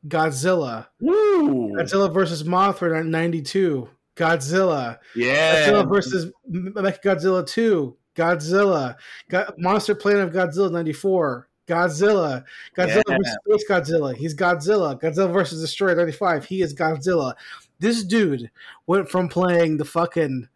[0.08, 0.88] Godzilla.
[1.02, 1.72] Woo.
[1.76, 3.06] Godzilla versus Mothra.
[3.06, 3.90] 92.
[4.16, 4.98] Godzilla.
[5.16, 5.68] yeah.
[5.70, 7.96] Godzilla versus Mechagodzilla 2.
[8.16, 8.96] Godzilla.
[9.30, 11.50] Go- Monster Planet of Godzilla 94.
[11.68, 12.44] Godzilla.
[12.78, 13.18] Godzilla Yeah.
[13.18, 14.16] versus Space Godzilla.
[14.16, 15.00] He's Godzilla.
[15.02, 16.46] Godzilla versus Destroyer 95.
[16.46, 17.34] He is Godzilla.
[17.80, 18.50] This dude
[18.88, 20.48] went from playing the fucking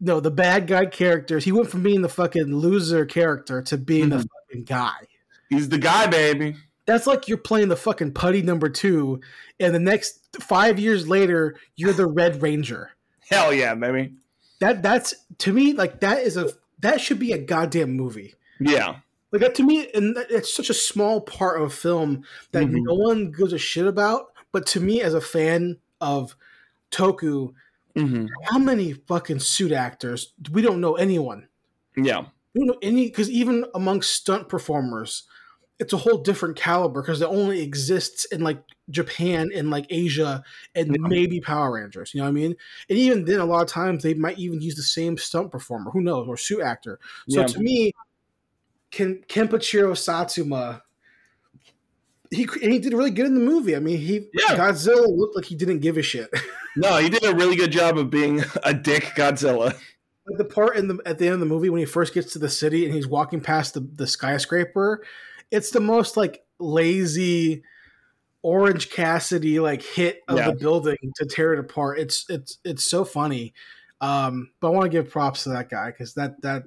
[0.00, 1.44] no, the bad guy characters.
[1.44, 4.28] He went from being the fucking loser character to being the Mhm.
[4.48, 5.08] fucking guy.
[5.48, 6.54] He's the guy, baby.
[6.88, 9.20] That's like you're playing the fucking putty number two,
[9.60, 12.92] and the next five years later, you're the Red Ranger.
[13.30, 14.14] Hell yeah, baby.
[14.60, 18.34] That that's to me like that is a that should be a goddamn movie.
[18.58, 18.96] Yeah.
[19.32, 22.78] Like that to me, and that- it's such a small part of film that Mhm.
[22.82, 24.32] no one gives a shit about.
[24.50, 26.34] But to me, as a fan of
[26.90, 27.52] Toku,
[27.96, 28.26] Mm-hmm.
[28.44, 30.32] how many fucking suit actors?
[30.50, 31.48] We don't know anyone.
[31.96, 32.26] Yeah.
[32.54, 35.24] We don't know any because even amongst stunt performers,
[35.78, 40.42] it's a whole different caliber because it only exists in like Japan and like Asia
[40.74, 41.08] and Yeah.
[41.08, 42.12] maybe Power Rangers.
[42.14, 42.56] You know what I mean?
[42.88, 45.90] And even then, a lot of times they might even use the same stunt performer.
[45.92, 46.26] Who knows?
[46.26, 46.98] Or suit actor.
[47.28, 47.46] So Yeah.
[47.46, 47.92] to me,
[48.90, 50.82] Ken, Kenpachiro Satsuma,
[52.30, 53.74] he he did really good in the movie.
[53.76, 54.56] I mean, he Yeah.
[54.56, 56.30] Godzilla looked like he didn't give a shit.
[56.76, 59.74] No, he did a really good job of being a dick Godzilla.
[60.28, 62.32] Like the part in the at the end of the movie when he first gets
[62.34, 65.02] to the city and he's walking past the, the skyscraper,
[65.50, 67.62] it's the most like lazy
[68.42, 70.50] Orange Cassidy like hit of Yeah.
[70.50, 71.98] the building to tear it apart.
[71.98, 73.52] It's it's it's so funny.
[74.00, 76.64] Um, but I want to give props to that guy because that that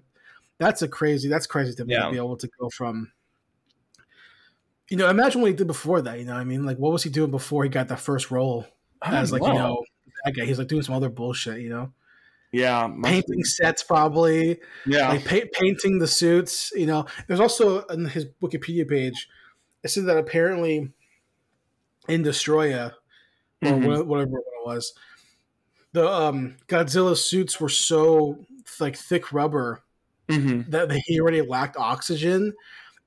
[0.58, 2.06] that's a crazy that's crazy to me Yeah.
[2.06, 3.12] to be able to go from.
[4.90, 6.20] You know, imagine what he did before that.
[6.20, 8.30] You know, what I mean, like, what was he doing before he got that first
[8.30, 8.66] role
[9.02, 9.82] as like you know
[10.26, 10.44] that guy?
[10.46, 11.62] He's like doing some other bullshit.
[11.62, 11.94] You know,
[12.52, 13.44] yeah, painting be.
[13.44, 16.72] sets probably Yeah, like pa- painting the suits.
[16.76, 19.28] You know, there's also on his Wikipedia page,
[19.84, 20.92] it said that apparently
[22.08, 22.94] in Destroya
[23.64, 24.06] or Mhm.
[24.06, 24.94] whatever it was,
[25.94, 28.46] the um, Godzilla suits were so
[28.80, 29.82] like thick rubber
[30.30, 30.70] Mhm.
[30.72, 32.54] that he already lacked oxygen.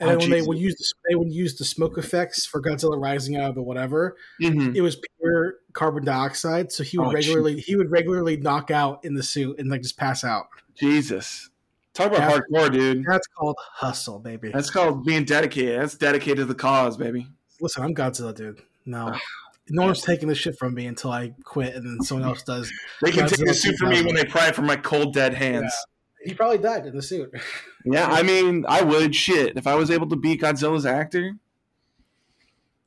[0.01, 3.01] And Oh, when they would use the, they would use the smoke effects for Godzilla
[3.01, 4.75] rising out of the whatever, Mhm.
[4.77, 6.73] it was pure carbon dioxide.
[6.73, 9.83] So he would Oh, regularly he would regularly knock out in the suit and like
[9.83, 10.47] just pass out.
[10.75, 11.51] Jesus,
[11.93, 12.39] talk about Yeah.
[12.39, 13.05] hardcore, dude.
[13.07, 14.51] That's called hustle, baby.
[14.53, 15.81] That's called being dedicated.
[15.81, 17.29] That's dedicated to the cause, baby.
[17.61, 18.61] Listen, I'm Godzilla, dude.
[18.87, 19.21] No, ah,
[19.69, 22.71] no one's taking this shit from me until I quit, and then someone else does.
[23.03, 25.35] They can take the suit from me when they pry it from my cold, dead
[25.35, 25.73] hands.
[26.25, 27.31] He probably died in the suit.
[27.87, 31.35] Yeah, I mean, I would shit if I was able to be Godzilla's actor.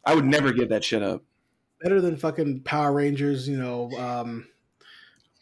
[0.04, 1.21] I would never give that shit up.
[1.82, 4.48] Better than fucking Power Rangers, you know, um,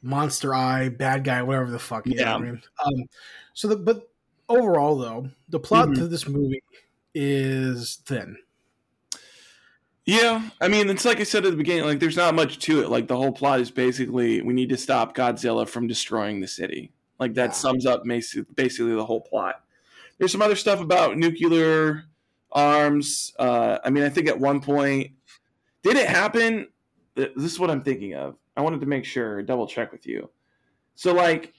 [0.02, 2.06] Monster Eye, Bad Guy, whatever the fuck.
[2.06, 2.36] You Yeah.
[2.36, 2.62] I mean?
[2.86, 3.06] Um,
[3.54, 4.10] so, the, but
[4.50, 5.96] overall, though, the plot Mhm.
[5.96, 6.62] to this movie
[7.14, 8.38] is thin.
[10.06, 11.86] Yeah, I mean, it's like I said at the beginning.
[11.86, 12.90] Like, there's not much to it.
[12.90, 16.92] Like, the whole plot is basically we need to stop Godzilla from destroying the city.
[17.20, 17.52] Like, that Yeah.
[17.54, 19.64] sums up basically the whole plot.
[20.20, 22.06] There's some other stuff about nuclear
[22.52, 23.34] arms.
[23.40, 25.12] Uh, I mean, I think at one point,
[25.94, 26.68] did it happen?
[27.16, 28.36] This is what I'm thinking of.
[28.58, 30.30] I wanted to make sure, double check with you.
[30.96, 31.54] So, like,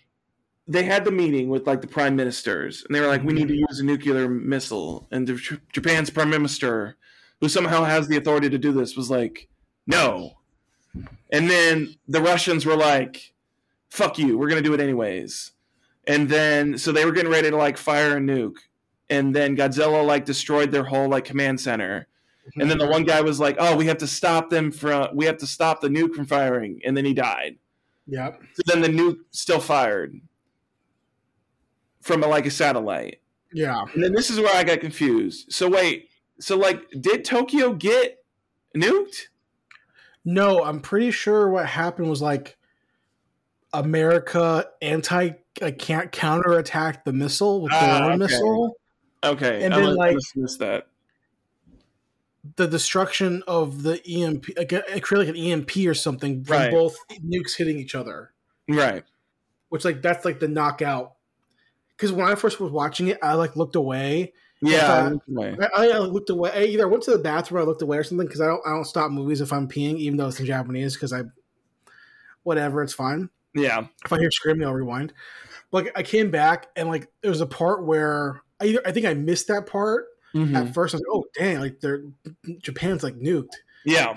[0.68, 3.48] they had the meeting with like the prime ministers, and they were like, "We need
[3.48, 6.96] to use a nuclear missile." And the, Japan's prime minister,
[7.40, 9.48] who somehow has the authority to do this, was like,
[9.86, 10.38] "No."
[11.30, 13.32] And then the Russians were like,
[13.90, 15.52] "Fuck you, we're gonna do it anyways."
[16.06, 18.58] And then so they were getting ready to like fire a nuke,
[19.08, 22.08] and then Godzilla like destroyed their whole like command center.
[22.58, 25.08] And then the one guy was like, "Oh, we have to stop them from.
[25.14, 27.56] We have to stop the nuke from firing." And then he died.
[28.06, 28.40] Yep.
[28.54, 30.20] So then the nuke still fired
[32.00, 33.20] from a, like a satellite.
[33.52, 33.84] Yeah.
[33.94, 35.52] And then this is where I got confused.
[35.52, 38.24] So wait, so like, did Tokyo get
[38.76, 39.22] nuked?
[40.24, 42.56] No, I'm pretty sure what happened was like
[43.72, 45.30] America anti
[45.60, 48.16] like can't counterattack the missile with their Ah, own okay.
[48.18, 48.76] missile.
[49.24, 50.86] Okay, And I then, like- missed that.
[52.56, 56.56] The destruction of the EMP, like uh, it created like an EMP or something from
[56.56, 56.70] Right.
[56.70, 58.32] both nukes hitting each other.
[58.68, 59.04] Right.
[59.68, 61.14] which like that's like the knockout.
[61.96, 65.12] Because when I first was watching it, I like looked away Yeah.
[65.38, 66.50] I, I uh, looked away.
[66.52, 68.60] I either went to the bathroom or I looked away or something because I don't
[68.66, 71.22] I don't stop movies if I'm peeing, even though it's in Japanese because I
[72.42, 73.30] whatever, it's fine.
[73.54, 73.86] Yeah.
[74.04, 75.12] If I hear screaming, I'll rewind.
[75.70, 78.92] But like, I came back and like there was a part where I either I
[78.92, 80.54] think I missed that part Mhm.
[80.56, 80.94] at first.
[80.94, 82.02] I was like, oh dang, like they're
[82.58, 83.54] Japan's like nuked.
[83.84, 84.16] Yeah.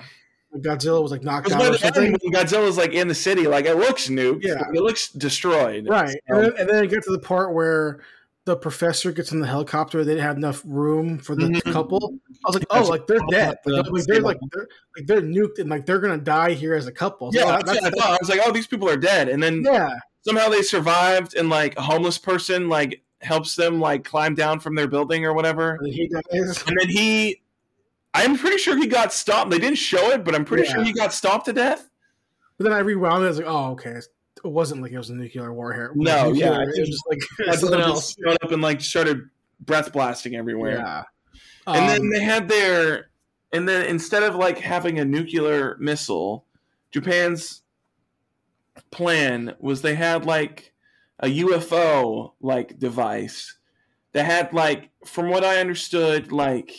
[0.56, 2.16] Godzilla was like knocked out or end, something.
[2.32, 4.42] Godzilla's like in the city, like it looks nuked.
[4.42, 4.60] Yeah.
[4.74, 5.86] It looks destroyed.
[5.88, 6.10] Right.
[6.28, 8.00] So- And then, and then I get to the part where
[8.46, 10.02] the professor gets in the helicopter.
[10.02, 11.72] They didn't have enough room for the Mhm.
[11.72, 12.14] couple.
[12.44, 13.58] I was like, oh, like they're dead.
[13.64, 16.86] Like, like, they're like they're like they're nuked and like they're gonna die here as
[16.88, 17.30] a couple.
[17.32, 18.10] So Yeah, that- that's what I thought.
[18.14, 19.28] I was like, oh, these people are dead.
[19.28, 19.98] And then yeah.
[20.22, 24.74] somehow they survived and like a homeless person like helps them like climb down from
[24.74, 25.76] their building or whatever.
[25.76, 26.62] And he dies.
[26.66, 27.40] And then he
[28.14, 29.50] I'm pretty sure he got stopped.
[29.50, 30.74] They didn't show it, but I'm pretty Yeah.
[30.74, 31.88] sure he got stopped to death.
[32.58, 33.26] But then I rewound it.
[33.26, 33.90] I was like, oh, okay.
[33.92, 35.92] It wasn't like it was a nuclear war here.
[35.94, 38.16] No, Nuclear, yeah, it was just like something else.
[38.22, 39.28] showed up and like started
[39.60, 40.78] breath blasting everywhere.
[40.78, 41.02] Yeah.
[41.66, 43.10] And then Um, they had their
[43.52, 46.46] and then instead of like having a nuclear missile,
[46.90, 47.62] Japan's
[48.90, 50.69] plan was they had like
[51.20, 53.56] a UFO like device
[54.12, 56.72] that had like from what I understood like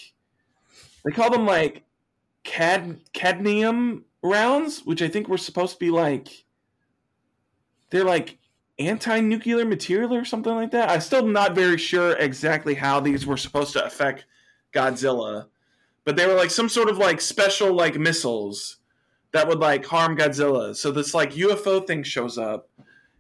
[1.06, 1.84] they call them like
[2.44, 6.46] cad cadmium rounds, which I think were supposed to be like
[7.90, 8.40] they're like
[8.80, 10.90] anti-nuclear material or something like that.
[10.90, 14.26] I'm still not very sure exactly how these were supposed to affect
[14.74, 15.48] Godzilla,
[16.04, 18.78] but they were like some sort of like special like missiles
[19.34, 20.76] that would like harm Godzilla.
[20.76, 22.70] So this like UFO thing shows up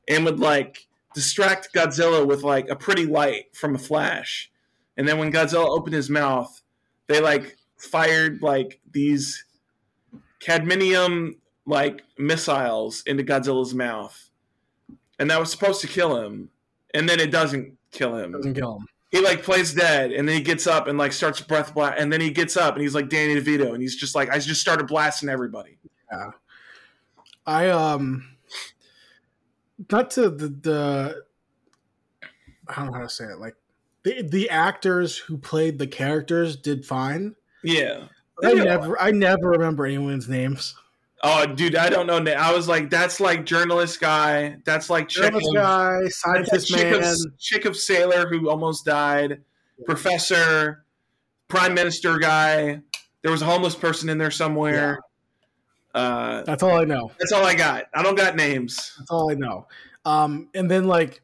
[0.07, 4.51] and would like distract Godzilla with like a pretty light from a flash.
[4.97, 6.61] And then when Godzilla opened his mouth,
[7.07, 9.45] they like fired like these
[10.39, 11.35] cadmium
[11.65, 14.29] like missiles into Godzilla's mouth.
[15.19, 16.49] And that was supposed to kill him.
[16.93, 18.85] And then it doesn't kill him doesn't kill him.
[19.11, 22.11] he like plays dead and then he gets up and like starts breath blast and
[22.11, 24.61] then he gets up and he's like Danny DeVito and he's just like I just
[24.61, 25.77] started blasting everybody.
[26.11, 26.31] Yeah.
[27.45, 28.30] I um
[29.89, 31.23] not to the the
[32.67, 33.39] I don't know how to say it.
[33.39, 33.55] Like
[34.03, 37.35] the the actors who played the characters did fine.
[37.63, 38.05] Yeah.
[38.43, 38.63] I Yeah.
[38.63, 40.75] never I never remember anyone's names.
[41.23, 42.17] Oh, dude, I don't know.
[42.33, 44.57] I was like, that's like journalist guy.
[44.65, 47.03] That's like chick Journalist of, guy, that's scientist chick, man.
[47.03, 49.41] of, chick of sailor who almost died.
[49.85, 50.83] Professor,
[51.47, 52.81] prime minister guy.
[53.21, 54.99] There was a homeless person in there somewhere.
[55.93, 57.11] Uh, That's all I know.
[57.19, 57.85] that's all I got.
[57.93, 58.93] I don't got names.
[58.97, 59.67] That's all I know.
[60.05, 61.21] Um, and then like,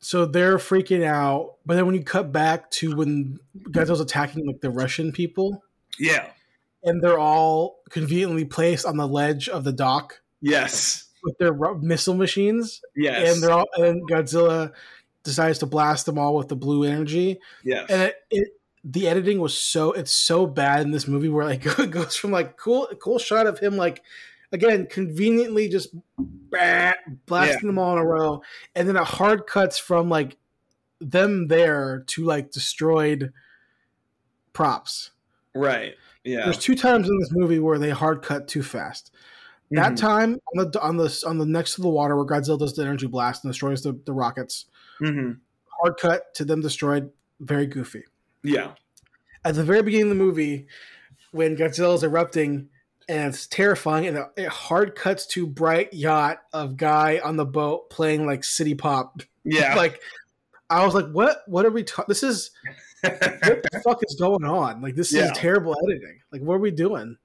[0.00, 1.56] so they're freaking out.
[1.66, 5.62] But then when you cut back to when Godzilla's attacking like the Russian people,
[5.98, 6.26] Yeah.
[6.82, 11.08] and they're all conveniently placed on the ledge of the dock Yes.
[11.22, 13.34] with their missile machines, Yes.
[13.34, 14.72] and they're all and Godzilla
[15.22, 17.86] decides to blast them all with the blue energy, yes.
[17.90, 18.48] and it, it
[18.84, 22.30] the editing was so it's so bad in this movie where like it goes from
[22.30, 24.02] like cool cool shot of him like
[24.52, 26.92] again conveniently just bah,
[27.26, 28.40] blasting them all in a row
[28.74, 30.36] and then it hard cuts from like
[31.00, 33.32] them there to like destroyed
[34.52, 35.10] props
[35.54, 35.94] right.
[36.24, 36.44] Yeah.
[36.44, 39.10] there's two times in this movie where they hard cut too fast
[39.70, 39.96] that Mhm.
[39.96, 42.82] time on the on the on the next to the water where godzilla does the
[42.82, 44.66] energy blast and destroys the, the rockets
[45.00, 45.38] Mhm.
[45.80, 47.10] hard cut to them destroyed
[47.40, 48.04] very goofy
[48.42, 48.72] Yeah.
[49.44, 50.66] at the very beginning of the movie
[51.32, 52.68] when Godzilla is erupting
[53.08, 57.90] and it's terrifying and it hard cuts to bright yacht of guy on the boat
[57.90, 59.74] playing like city pop Yeah.
[59.76, 60.00] like
[60.68, 62.50] I was like what what are we talking this is
[63.02, 65.30] what the fuck is going on like this Yeah.
[65.30, 67.16] is terrible editing like what are we doing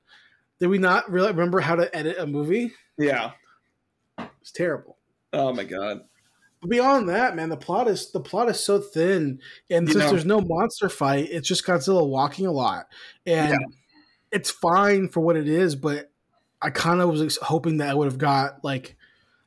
[0.59, 3.31] did we not really remember how to edit a movie yeah.
[4.17, 4.97] it's terrible
[5.33, 6.01] Oh my god.
[6.67, 9.39] Beyond that, man, the plot is the plot is so thin,
[9.69, 12.87] and You since know- there's no monster fight, it's just Godzilla walking a lot,
[13.25, 13.57] and Yeah.
[14.31, 15.75] it's fine for what it is.
[15.75, 16.11] But
[16.61, 18.95] I kind of was hoping that I would have got like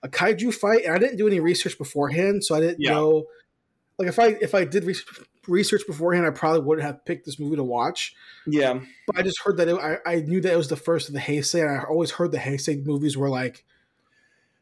[0.03, 2.93] a kaiju fight, and I didn't do any research beforehand, so I didn't Yeah.
[2.93, 3.25] know.
[3.99, 7.39] Like if I if I did research, research beforehand, I probably would have picked this
[7.41, 8.15] movie to watch.
[8.47, 8.81] Yeah.
[9.07, 11.15] But I just heard that it, I I knew that it was the first of
[11.15, 13.65] the Heisei, and I always heard the Heisei movies were like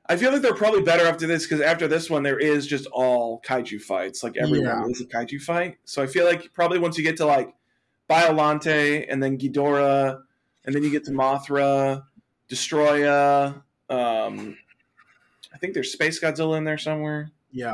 [0.09, 2.87] I feel like they're probably better after this because after this one there is just
[2.87, 4.23] all kaiju fights.
[4.23, 4.87] Like everyone Yeah.
[4.89, 5.79] is a kaiju fight.
[5.85, 7.55] So I feel like probably once you get to like
[8.09, 10.21] Biollante and then Ghidorah
[10.65, 12.05] and then you get to Mothra,
[12.49, 13.63] Destroya.
[13.91, 14.57] Um,
[15.53, 17.31] I think there's Space Godzilla in there somewhere.
[17.51, 17.73] yeah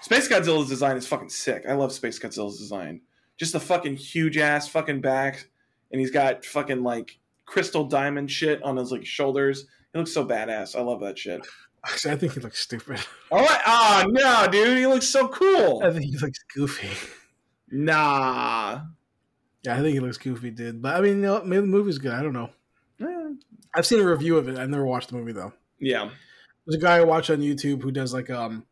[0.00, 1.64] Space Godzilla's design is fucking sick.
[1.68, 3.02] I love Space Godzilla's design.
[3.36, 5.48] Just a fucking huge ass fucking back,
[5.90, 9.66] and he's got fucking like crystal diamond shit on his like shoulders.
[9.92, 10.76] He looks so badass.
[10.76, 11.46] I love that shit.
[11.84, 13.00] Actually, I think he looks stupid.
[13.30, 15.82] Oh, ah, no, dude, he looks so cool.
[15.84, 16.88] I think he looks goofy.
[17.70, 18.80] Nah.
[19.64, 20.82] Yeah, I think he looks goofy, dude.
[20.82, 22.12] But I mean, you know, maybe the movie's good.
[22.12, 22.50] I don't know.
[23.00, 23.34] Eh,
[23.74, 24.58] I've seen a review of it.
[24.58, 25.52] I've never watched the movie though.
[25.80, 26.10] Yeah.
[26.66, 28.64] There's a guy I watch on YouTube who does like um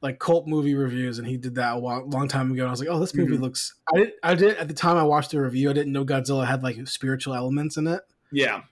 [0.00, 2.62] like cult movie reviews, and he did that a while, long time ago.
[2.62, 3.40] And I was like, oh, this movie Mhm.
[3.40, 3.74] looks.
[3.94, 4.12] I did.
[4.22, 5.70] I did at the time I watched the review.
[5.70, 8.00] I didn't know Godzilla had like spiritual elements in it.
[8.32, 8.62] Yeah.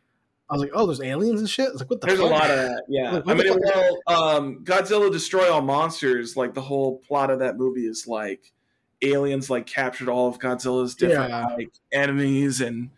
[0.52, 1.68] I was like, oh, there's aliens and shit.
[1.68, 2.08] I was like, what the?
[2.08, 2.82] There's a lot of that.
[2.88, 3.12] Yeah.
[3.12, 3.98] Like, I mean, well,
[4.36, 8.52] um, Godzilla Destroy All Monsters, like the whole plot of that movie is like
[9.00, 11.46] aliens like captured all of Godzilla's different Yeah.
[11.56, 12.90] like enemies and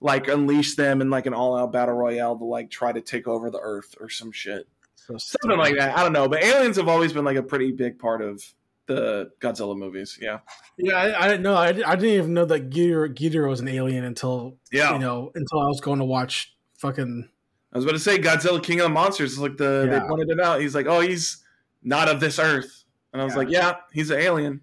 [0.00, 3.26] like unleashed them in like an all out battle royale to like try to take
[3.28, 4.66] over the earth or some shit.
[4.94, 5.98] So Something like that.
[5.98, 6.28] I don't know.
[6.28, 8.42] But aliens have always been like a pretty big part of
[8.86, 10.18] the Godzilla movies.
[10.20, 10.38] Yeah.
[10.78, 11.56] Yeah, I, I didn't know.
[11.56, 14.92] I, didn't- I didn't even know that Ghidorah, Ghidorah was an alien until Yeah.
[14.94, 17.28] you know until I was going to watch fucking.
[17.72, 19.38] I was about to say Godzilla King of the Monsters.
[19.38, 20.60] Like the they pointed it out.
[20.60, 21.44] He's like, oh, he's
[21.82, 22.84] not of this earth.
[23.12, 23.38] And I was Yeah.
[23.38, 24.60] like, yeah, he's an alien.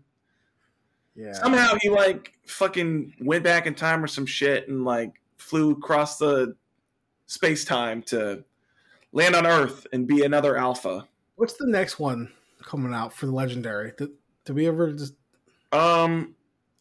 [1.15, 1.33] Yeah.
[1.33, 6.17] Somehow he like fucking went back in time or some shit and like flew across
[6.17, 6.55] the
[7.27, 8.43] space time to
[9.13, 11.07] land on Earth and be another alpha.
[11.35, 12.31] What's the next one
[12.63, 13.93] coming out for the legendary?
[13.97, 14.11] Did,
[14.45, 15.13] did we ever just?
[15.71, 16.35] Um,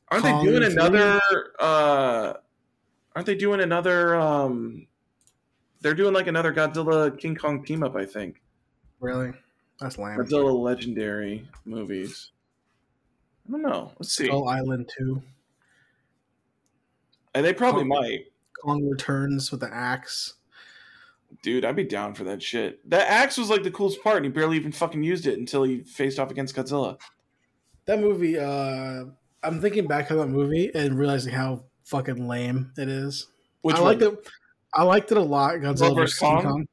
[0.09, 1.20] aren't they doing another?
[1.59, 2.34] Uh,
[3.14, 4.16] aren't they doing another?
[4.16, 4.87] Um,
[5.87, 7.95] they're doing like another Godzilla King Kong team up.
[7.95, 8.43] I think
[8.99, 9.32] Really?
[9.78, 10.18] That's lame.
[10.18, 12.32] Godzilla legendary movies.
[13.49, 13.93] I don't know.
[14.01, 14.26] Let's see.
[14.26, 15.22] Skull Island Two.
[17.34, 18.24] And they probably Kong- might.
[18.64, 20.34] Kong returns with the axe.
[21.43, 22.89] Dude, I'd be down for that shit.
[22.91, 25.62] That axe was like the coolest part, and he barely even fucking used it until
[25.62, 26.99] he faced off against Godzilla.
[27.84, 28.39] That movie.
[28.39, 29.05] uh
[29.43, 33.28] I'm thinking back on that movie and realizing how fucking lame it is.
[33.62, 34.01] Which I one?
[34.01, 34.28] liked it.
[34.75, 35.55] I liked it a lot.
[35.57, 36.19] Godzilla Godzilla vs vs.
[36.19, 36.43] King Kong?
[36.43, 36.69] Kong.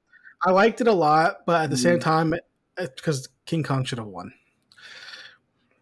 [0.45, 2.01] I liked it a lot, but at the same Mm.
[2.01, 2.33] time,
[2.75, 4.33] because King Kong should have won.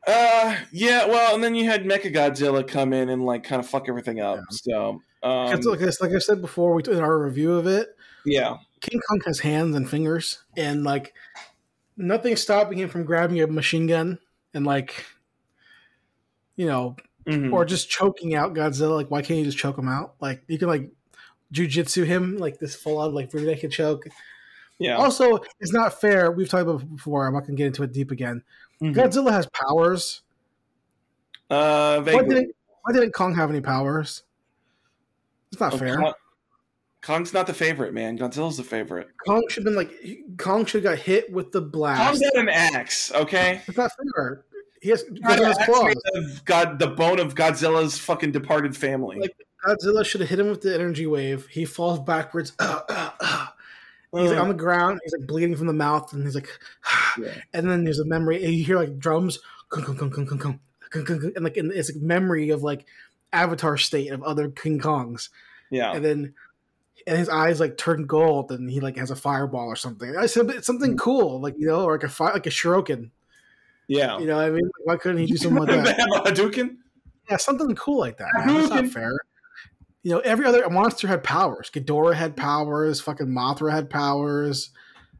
[0.06, 1.06] Uh, yeah.
[1.06, 4.20] Well, and then you had Mecha Godzilla come in and like kind of fuck everything
[4.20, 4.38] up.
[4.38, 4.44] Yeah.
[4.52, 4.90] So,
[5.24, 7.96] um, like, I- like I said before, we in our review of it,
[8.26, 11.14] yeah, King Kong has hands and fingers, and like
[11.98, 14.18] nothing stopping him from grabbing a machine gun
[14.54, 15.06] and like,
[16.56, 16.96] you know,
[17.28, 17.54] Mhm.
[17.54, 18.96] or just choking out Godzilla.
[18.96, 20.16] Like, why can't you just choke him out?
[20.20, 20.90] Like, you can like
[21.54, 24.08] jujitsu him like this full on like rear naked choke.
[24.80, 24.96] yeah.
[24.98, 26.32] Also, it's not fair.
[26.32, 27.28] We've talked about before.
[27.28, 28.44] I'm not gonna get into it deep again.
[28.82, 28.96] Mhm.
[28.96, 30.22] Godzilla has powers.
[31.50, 34.24] Uh, why didn't, why didn't Kong have any powers?
[35.52, 35.98] It's not Oh, fair.
[35.98, 36.14] Kong-
[37.02, 38.18] Kong's not the favorite, man.
[38.18, 39.10] Godzilla's the favorite.
[39.26, 39.92] Kong should have been like
[40.38, 42.12] Kong should have got hit with the blast.
[42.22, 43.62] Kong got an axe, okay?
[43.68, 44.46] It's not fair.
[44.82, 49.20] He has, of God, the bone of Godzilla's fucking departed family.
[49.20, 51.46] Like- Godzilla should have hit him with the energy wave.
[51.46, 52.54] He falls backwards.
[52.60, 53.48] Uh, uh, uh.
[54.14, 55.00] He's like on the ground.
[55.04, 56.50] He's like bleeding from the mouth, and he's like,
[57.20, 57.34] Yeah.
[57.54, 58.44] and then there's a memory.
[58.44, 60.60] And you hear like drums, kung, kung, kung, kung, kung, kung,
[60.90, 62.86] kung, kung, and like and it's a memory of like
[63.32, 65.30] Avatar state of other King Kongs,
[65.70, 66.34] yeah, and then
[67.08, 70.18] and his eyes like turn gold, and he like has a fireball or something.
[70.18, 73.12] I said it's something cool, like you know, or like a fi- like a Shuriken.
[73.88, 74.20] Yeah.
[74.20, 76.00] You know, what I mean, why couldn't he do something like that?
[76.00, 76.78] Have a Hadouken?
[77.30, 78.28] Yeah, something cool like that.
[78.46, 78.56] Man.
[78.56, 79.12] That's not fair.
[80.04, 81.70] You know, every other monster had powers.
[81.70, 83.00] Ghidorah had powers.
[83.02, 84.72] Fucking Mothra had powers.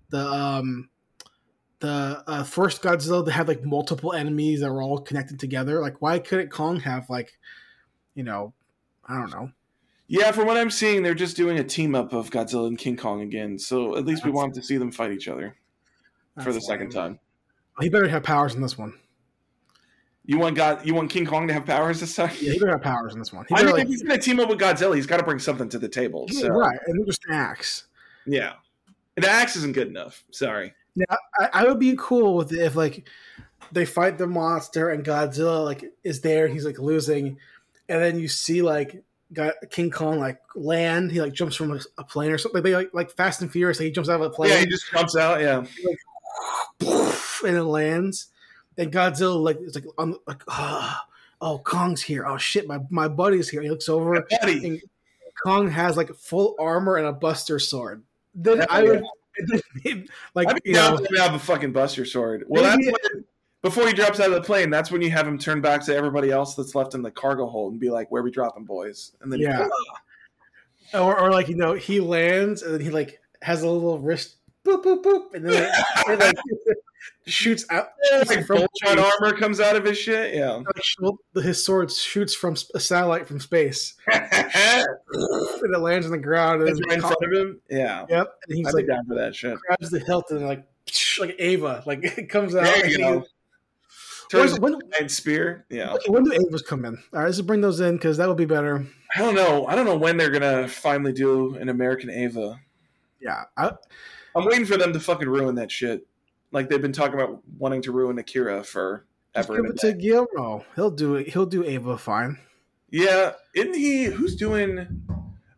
[0.10, 0.90] The um,
[1.80, 5.82] the uh, first Godzilla that had like multiple enemies that were all connected together.
[5.82, 7.38] Like, why couldn't Kong have like,
[8.16, 8.54] you know,
[9.06, 9.52] I don't know.
[10.08, 12.98] Yeah, from what I'm seeing, they're just doing a team up of Godzilla and King
[12.98, 13.58] Kong again.
[13.58, 15.56] So at least we That's- want to see them fight each other
[16.40, 17.20] for the That's second time.
[17.80, 18.94] He better have powers in this one.
[20.26, 20.86] You want God?
[20.86, 22.32] You want King Kong to have powers this time?
[22.40, 23.46] Yeah, he better have powers in this one.
[23.50, 25.24] He I mean, like if he's going to team up with Godzilla, he's got to
[25.24, 26.28] bring something to the table.
[26.30, 27.86] So right, and just an axe.
[28.26, 28.54] yeah,
[29.16, 30.24] the axe isn't good enough.
[30.32, 30.74] Sorry.
[31.10, 33.08] I, I would be cool with if like
[33.72, 37.38] they fight the monster and Godzilla like is there and he's like losing,
[37.90, 39.04] and then you see like
[39.34, 41.12] got King Kong like land.
[41.12, 42.62] He like jumps from a, a plane or something.
[42.62, 43.80] They like like Fast and Furious.
[43.80, 45.42] Like, he jumps out of a plane Yeah, he just jumps out.
[45.42, 45.66] Yeah,
[47.44, 48.28] and it lands.
[48.78, 50.98] And Godzilla like it's like on like oh,
[51.42, 52.26] oh Kong's here.
[52.26, 53.62] Oh shit, my my buddy's here.
[53.62, 54.26] He looks over.
[54.42, 54.82] And
[55.44, 58.04] Kong has like full armor and a Buster sword.
[58.34, 59.04] Then Hell I would
[60.34, 62.46] like I'd you know have a fucking Buster Sword.
[62.48, 63.26] Well, that's when,
[63.62, 64.70] before he drops out of the plane.
[64.70, 67.48] That's when you have him turn back to everybody else that's left in the cargo
[67.48, 69.68] hold and be like, "Where we dropping, boys?" And then Yeah.
[70.94, 74.36] or, or like you know he lands and then he like has a little wrist
[74.66, 75.72] boop boop boop and then it,
[76.08, 76.36] it, like
[77.26, 77.90] shoots out
[78.28, 80.34] like from Voltron armor comes out of his shit.
[80.36, 80.62] Yeah.
[81.42, 86.80] his sword shoots from a satellite from space and it lands on the ground and
[86.88, 87.62] right in front of him.
[87.70, 88.06] Yeah.
[88.10, 89.58] yep and he's I'd like down for that shit.
[89.68, 90.66] grabs the hilt and like
[91.20, 93.26] like Eva like it comes out There you go.
[94.32, 95.66] Turns When- giant spear.
[95.70, 95.94] Yeah.
[95.94, 96.96] Okay, when do Evas come in?
[97.14, 98.86] All right, let's bring those in because that would be better.
[99.14, 99.66] I don't know.
[99.68, 102.58] I don't know when they're gonna finally do an American Eva.
[103.20, 103.72] Yeah, I,
[104.36, 106.08] I'm waiting for them to fucking ruin that shit.
[106.52, 109.56] Like they've been talking about wanting to ruin Akira for ever.
[109.56, 109.94] give it to.
[109.94, 110.66] Guillermo.
[110.76, 111.30] He'll do it.
[111.30, 112.38] He'll do Eva fine.
[112.90, 114.06] Yeah, isn't he?
[114.06, 115.04] Who's doing?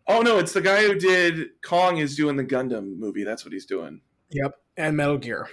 [0.08, 3.24] Oh no, it's the guy who did Kong is doing the Gundam movie.
[3.24, 4.02] That's what he's doing.
[4.32, 5.50] Yep, and Metal Gear.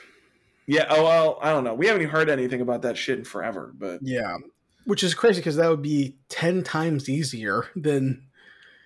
[0.66, 0.86] Yeah.
[0.91, 1.74] Oh well, I don't know.
[1.74, 3.72] We haven't heard anything about that shit in forever.
[3.76, 4.36] But Yeah,
[4.84, 8.24] which is crazy because that would be ten times easier than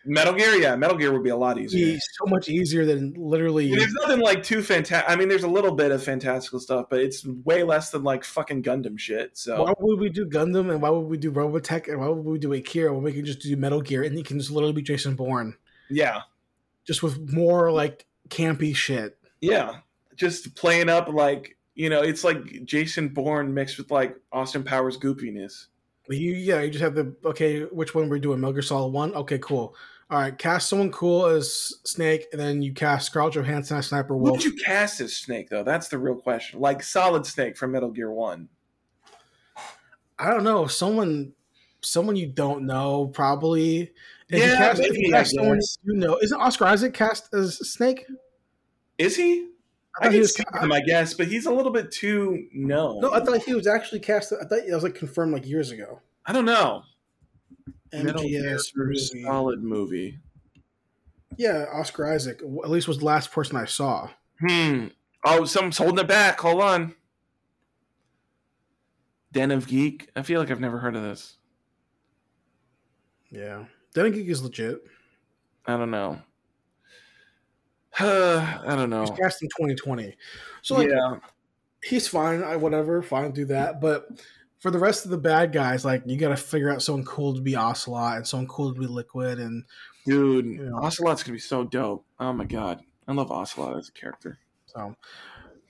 [0.06, 1.98] Metal Gear, yeah, Metal Gear would be a lot easier.
[1.98, 3.74] so much easier than literally.
[3.74, 5.10] There's nothing like too fantastic.
[5.10, 8.24] I mean, there's a little bit of fantastical stuff, but it's way less than like
[8.24, 9.36] fucking Gundam shit.
[9.38, 12.24] So Why would we do Gundam and why would we do Robotech and why would
[12.24, 14.74] we do Akira when we can just do Metal Gear and you can just literally
[14.74, 15.56] be Jason Bourne
[15.90, 16.20] yeah,
[16.86, 19.16] just with more like campy shit.
[19.40, 19.78] yeah,
[20.16, 24.96] just playing up like you know, it's like Jason Bourne mixed with like Austin Powers
[24.96, 25.66] goopiness.
[26.08, 27.62] You yeah, you just have the okay.
[27.62, 28.40] Which one we're doing?
[28.40, 29.14] Metal Gear Solid One.
[29.14, 29.74] Okay, cool.
[30.10, 34.16] All right, cast someone cool as Snake, and then you cast Scarlett Johansson as Sniper
[34.16, 34.32] Wolf.
[34.32, 35.64] would you cast as Snake though?
[35.64, 36.60] That's the real question.
[36.60, 38.48] Like Solid Snake from Metal Gear One.
[40.18, 40.66] I don't know.
[40.66, 41.32] Someone,
[41.80, 43.92] someone you don't know probably.
[44.28, 47.56] If you Yeah, cast, maybe, you cast someone you know, isn't Oscar Isaac cast as
[47.70, 48.04] Snake?
[48.98, 49.48] Is he?
[50.00, 53.00] I, he can see him, I guess, but he's a little bit too known.
[53.00, 54.32] No, I thought he was actually cast.
[54.32, 56.00] I thought that was like confirmed like years ago.
[56.26, 56.82] I don't know.
[57.92, 59.22] MGS movie.
[59.22, 60.18] solid movie.
[61.36, 62.40] Yeah, Oscar Isaac.
[62.42, 64.08] At least was the last person I saw.
[64.40, 64.88] Hmm.
[65.24, 66.40] Oh, someone's holding it back.
[66.40, 66.94] Hold on.
[69.32, 70.10] Den of Geek.
[70.14, 71.36] I feel like I've never heard of this.
[73.30, 74.84] Yeah, Den of Geek is legit.
[75.66, 76.20] I don't know.
[77.98, 79.04] I don't know.
[79.04, 79.10] know.
[79.12, 80.16] cast in 2020,
[80.62, 81.16] so like yeah.
[81.82, 82.44] he's fine.
[82.44, 83.80] I whatever, fine, do that.
[83.80, 84.08] But
[84.64, 87.34] for the rest of the bad guys, like you got to figure out someone cool
[87.34, 89.62] to be Ocelot and someone cool to be Liquid, and
[90.06, 90.70] Dude, Yeah.
[90.72, 92.06] Ocelot's going to be so dope.
[92.18, 92.80] Oh my God.
[93.06, 94.38] I love Ocelot as a character.
[94.64, 94.94] so.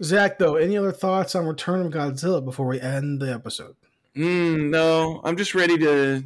[0.00, 3.74] Zach, though, any other thoughts on Return of Godzilla before we end the episode?
[4.14, 6.22] Mm, no, I'm just ready to.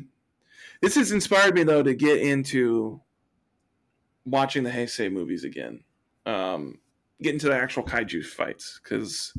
[0.83, 3.01] This has inspired me though to get into
[4.27, 5.85] watching the Heisei movies again.
[6.27, 6.81] Um,
[7.23, 9.33] get into the actual kaiju fights because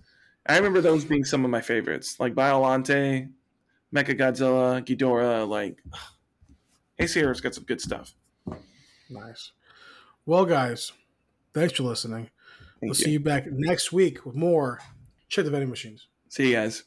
[0.49, 3.29] I remember those being some of my favorites, like Biollante,
[3.95, 5.47] Mecha Godzilla, Ghidorah.
[5.47, 5.77] Like
[6.99, 8.15] Heisei has got some good stuff.
[9.09, 9.51] Nice.
[10.25, 10.91] Well, guys,
[11.53, 12.29] thanks for listening.
[12.79, 12.93] Thank we'll you.
[13.05, 14.79] see you back next week with more
[15.27, 16.07] Check the Vending Machines.
[16.29, 16.83] See you guys.